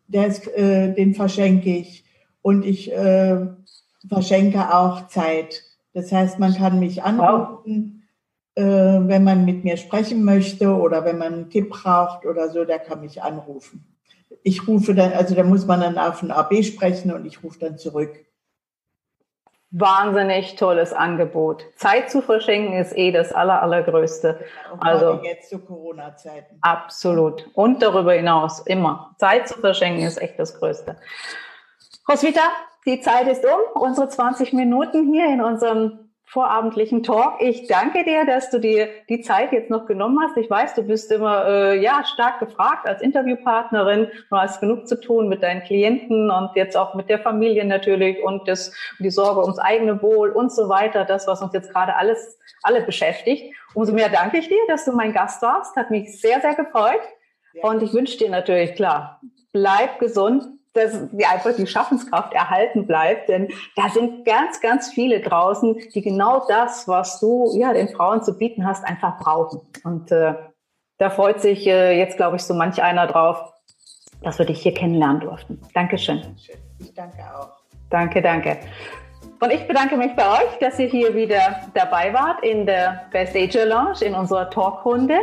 Der 0.07 0.27
ist, 0.27 0.47
äh, 0.47 0.93
den 0.93 1.13
verschenke 1.13 1.77
ich. 1.77 2.02
Und 2.43 2.63
ich 2.63 2.91
äh, 2.91 3.47
verschenke 4.07 4.75
auch 4.75 5.07
Zeit. 5.07 5.63
Das 5.93 6.11
heißt, 6.11 6.37
man 6.37 6.53
kann 6.53 6.79
mich 6.79 7.01
anrufen, 7.01 8.03
wow. 8.55 8.63
äh, 8.63 9.07
wenn 9.07 9.23
man 9.23 9.45
mit 9.45 9.63
mir 9.63 9.77
sprechen 9.77 10.23
möchte 10.23 10.75
oder 10.75 11.05
wenn 11.05 11.17
man 11.17 11.33
einen 11.33 11.49
Tipp 11.49 11.69
braucht 11.69 12.25
oder 12.25 12.49
so, 12.49 12.65
der 12.65 12.79
kann 12.79 13.01
mich 13.01 13.23
anrufen. 13.23 13.85
Ich 14.43 14.67
rufe 14.67 14.93
dann, 14.93 15.13
also 15.13 15.35
da 15.35 15.43
muss 15.43 15.65
man 15.65 15.79
dann 15.81 15.97
auf 15.97 16.21
ein 16.21 16.31
AB 16.31 16.63
sprechen 16.63 17.13
und 17.13 17.25
ich 17.25 17.43
rufe 17.43 17.59
dann 17.59 17.77
zurück. 17.77 18.11
Wahnsinnig 19.75 20.55
tolles 20.55 20.93
Angebot. 20.93 21.65
Zeit 21.77 22.11
zu 22.11 22.21
verschenken 22.21 22.77
ist 22.77 22.95
eh 22.95 23.11
das 23.11 23.31
aller, 23.31 23.61
allergrößte. 23.61 24.39
Also 24.79 25.21
jetzt 25.23 25.49
zu 25.49 25.59
Corona-Zeiten. 25.59 26.57
Absolut. 26.61 27.49
Und 27.55 27.81
darüber 27.81 28.13
hinaus 28.13 28.59
immer. 28.59 29.15
Zeit 29.17 29.47
zu 29.47 29.59
verschenken 29.59 30.03
ist 30.03 30.21
echt 30.21 30.37
das 30.37 30.59
Größte. 30.59 30.97
Roswitha, 32.09 32.41
die 32.85 32.99
Zeit 32.99 33.27
ist 33.27 33.45
um, 33.45 33.81
unsere 33.81 34.09
20 34.09 34.51
Minuten 34.51 35.13
hier 35.13 35.27
in 35.27 35.41
unserem 35.41 35.99
vorabendlichen 36.25 37.03
Talk. 37.03 37.35
Ich 37.39 37.67
danke 37.67 38.03
dir, 38.03 38.25
dass 38.25 38.49
du 38.49 38.59
dir 38.59 38.89
die 39.07 39.21
Zeit 39.21 39.53
jetzt 39.53 39.69
noch 39.69 39.85
genommen 39.85 40.19
hast. 40.21 40.35
Ich 40.35 40.49
weiß, 40.49 40.73
du 40.73 40.83
bist 40.83 41.11
immer 41.11 41.45
äh, 41.45 41.81
ja 41.81 42.03
stark 42.05 42.39
gefragt 42.39 42.87
als 42.87 43.01
Interviewpartnerin. 43.01 44.07
Du 44.29 44.35
hast 44.35 44.59
genug 44.59 44.87
zu 44.87 44.99
tun 44.99 45.29
mit 45.29 45.43
deinen 45.43 45.63
Klienten 45.63 46.31
und 46.31 46.51
jetzt 46.55 46.75
auch 46.75 46.95
mit 46.95 47.09
der 47.09 47.19
Familie 47.19 47.63
natürlich 47.65 48.21
und 48.23 48.47
das, 48.47 48.73
die 48.99 49.11
Sorge 49.11 49.41
ums 49.41 49.59
eigene 49.59 50.01
Wohl 50.01 50.31
und 50.31 50.51
so 50.51 50.67
weiter. 50.67 51.05
Das, 51.05 51.27
was 51.27 51.41
uns 51.41 51.53
jetzt 51.53 51.71
gerade 51.71 51.95
alles 51.95 52.39
alle 52.63 52.81
beschäftigt. 52.81 53.53
Umso 53.75 53.93
mehr 53.93 54.09
danke 54.09 54.39
ich 54.39 54.47
dir, 54.47 54.59
dass 54.67 54.85
du 54.85 54.91
mein 54.91 55.13
Gast 55.13 55.41
warst. 55.41 55.75
Hat 55.75 55.91
mich 55.91 56.19
sehr, 56.19 56.41
sehr 56.41 56.55
gefreut. 56.55 57.01
Und 57.61 57.83
ich 57.83 57.93
wünsche 57.93 58.17
dir 58.17 58.29
natürlich 58.29 58.73
klar, 58.75 59.21
bleib 59.51 59.99
gesund, 59.99 60.47
dass 60.73 61.09
die 61.11 61.25
einfach 61.25 61.55
die 61.55 61.67
Schaffenskraft 61.67 62.33
erhalten 62.33 62.87
bleibt. 62.87 63.29
Denn 63.29 63.49
da 63.75 63.89
sind 63.89 64.25
ganz, 64.25 64.59
ganz 64.59 64.91
viele 64.91 65.21
draußen, 65.21 65.77
die 65.93 66.01
genau 66.01 66.45
das, 66.47 66.87
was 66.87 67.19
du 67.19 67.51
ja 67.55 67.73
den 67.73 67.89
Frauen 67.89 68.23
zu 68.23 68.37
bieten 68.37 68.65
hast, 68.65 68.83
einfach 68.83 69.19
brauchen. 69.19 69.61
Und 69.83 70.11
äh, 70.11 70.33
da 70.97 71.09
freut 71.09 71.41
sich 71.41 71.67
äh, 71.67 71.97
jetzt, 71.97 72.17
glaube 72.17 72.37
ich, 72.37 72.43
so 72.43 72.53
manch 72.53 72.81
einer 72.81 73.07
drauf, 73.07 73.53
dass 74.21 74.39
wir 74.39 74.45
dich 74.45 74.61
hier 74.61 74.73
kennenlernen 74.73 75.21
durften. 75.21 75.61
Dankeschön. 75.73 76.21
Ich 76.79 76.93
danke 76.93 77.19
auch. 77.35 77.49
Danke, 77.89 78.21
danke. 78.21 78.57
Und 79.43 79.51
ich 79.51 79.67
bedanke 79.67 79.97
mich 79.97 80.15
bei 80.15 80.25
euch, 80.25 80.57
dass 80.61 80.79
ihr 80.79 80.87
hier 80.87 81.13
wieder 81.13 81.57
dabei 81.73 82.13
wart 82.13 82.41
in 82.45 82.65
der 82.65 83.07
Best 83.11 83.35
Ager 83.35 83.65
Lounge, 83.65 83.97
in 83.99 84.15
unserer 84.15 84.49
Talkrunde. 84.49 85.17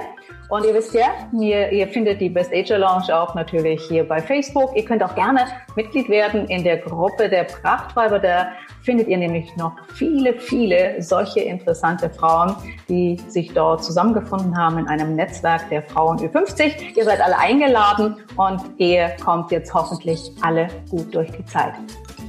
Und 0.51 0.67
ihr 0.67 0.75
wisst 0.75 0.93
ja, 0.93 1.07
ihr, 1.33 1.73
ihr 1.73 1.89
findet 1.89 2.21
die 2.21 2.29
Best 2.29 2.53
Ager 2.53 2.77
Lounge 2.77 3.19
auch 3.19 3.35
natürlich 3.35 3.81
hier 3.89 4.07
bei 4.07 4.21
Facebook. 4.21 4.77
Ihr 4.77 4.85
könnt 4.85 5.03
auch 5.03 5.15
gerne 5.15 5.47
Mitglied 5.75 6.11
werden 6.11 6.47
in 6.49 6.63
der 6.65 6.77
Gruppe 6.77 7.31
der 7.31 7.45
Prachtweiber. 7.45 8.19
Da 8.19 8.49
findet 8.83 9.09
ihr 9.09 9.17
nämlich 9.17 9.57
noch 9.57 9.73
viele, 9.95 10.35
viele 10.35 11.01
solche 11.01 11.41
interessante 11.41 12.11
Frauen, 12.11 12.55
die 12.91 13.17
sich 13.27 13.55
dort 13.55 13.83
zusammengefunden 13.83 14.55
haben 14.55 14.77
in 14.81 14.87
einem 14.87 15.17
Netzwerk 15.17 15.67
der 15.71 15.83
Frauen 15.85 16.19
Ü50. 16.19 16.95
Ihr 16.95 17.05
seid 17.05 17.23
alle 17.23 17.39
eingeladen 17.39 18.17
und 18.37 18.61
ihr 18.77 19.17
kommt 19.25 19.51
jetzt 19.51 19.73
hoffentlich 19.73 20.31
alle 20.43 20.69
gut 20.91 21.15
durch 21.15 21.31
die 21.31 21.45
Zeit. 21.47 21.73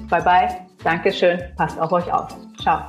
Bye 0.09 0.21
bye. 0.21 0.70
Dankeschön. 0.83 1.39
Passt 1.55 1.79
auf 1.79 1.91
euch 1.91 2.11
auf. 2.11 2.35
Ciao. 2.61 2.87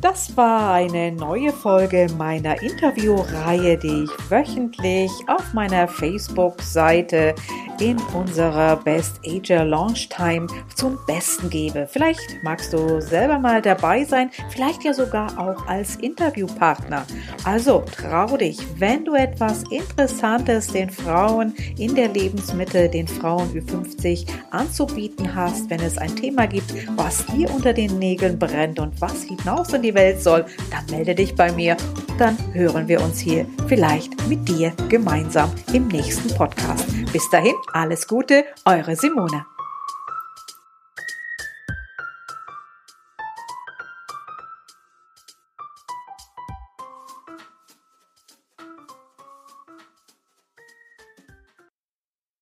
Das 0.00 0.34
war 0.34 0.72
eine 0.72 1.12
neue 1.12 1.52
Folge 1.52 2.06
meiner 2.16 2.62
Interviewreihe, 2.62 3.76
die 3.76 4.04
ich 4.04 4.30
wöchentlich 4.30 5.10
auf 5.26 5.52
meiner 5.52 5.86
Facebook-Seite 5.86 7.34
in 7.80 7.96
unserer 8.14 8.76
Best 8.76 9.20
Ager 9.26 9.64
Launch 9.64 10.08
Time 10.08 10.46
zum 10.74 10.98
Besten 11.06 11.48
gebe. 11.48 11.88
Vielleicht 11.90 12.42
magst 12.42 12.72
du 12.72 13.00
selber 13.00 13.38
mal 13.38 13.62
dabei 13.62 14.04
sein, 14.04 14.30
vielleicht 14.50 14.84
ja 14.84 14.92
sogar 14.92 15.38
auch 15.38 15.66
als 15.66 15.96
Interviewpartner. 15.96 17.06
Also 17.44 17.82
trau 17.96 18.36
dich, 18.36 18.58
wenn 18.78 19.04
du 19.04 19.14
etwas 19.14 19.64
Interessantes 19.70 20.68
den 20.68 20.90
Frauen 20.90 21.54
in 21.78 21.94
der 21.94 22.08
Lebensmittel, 22.08 22.88
den 22.88 23.08
Frauen 23.08 23.50
Ü50 23.52 24.26
anzubieten 24.50 25.34
hast, 25.34 25.70
wenn 25.70 25.80
es 25.80 25.98
ein 25.98 26.14
Thema 26.14 26.46
gibt, 26.46 26.74
was 26.96 27.24
dir 27.26 27.50
unter 27.50 27.72
den 27.72 27.98
Nägeln 27.98 28.38
brennt 28.38 28.78
und 28.78 29.00
was 29.00 29.22
hinaus 29.22 29.72
in 29.72 29.82
die 29.82 29.94
Welt 29.94 30.22
soll, 30.22 30.44
dann 30.70 30.84
melde 30.90 31.14
dich 31.14 31.34
bei 31.34 31.50
mir. 31.52 31.76
Dann 32.18 32.36
hören 32.52 32.86
wir 32.86 33.02
uns 33.02 33.18
hier 33.18 33.46
vielleicht 33.66 34.28
mit 34.28 34.46
dir 34.46 34.72
gemeinsam 34.90 35.50
im 35.72 35.88
nächsten 35.88 36.34
Podcast. 36.34 36.84
Bis 37.12 37.28
dahin, 37.30 37.54
alles 37.74 38.06
Gute, 38.06 38.44
eure 38.64 38.96
Simone. 38.96 39.46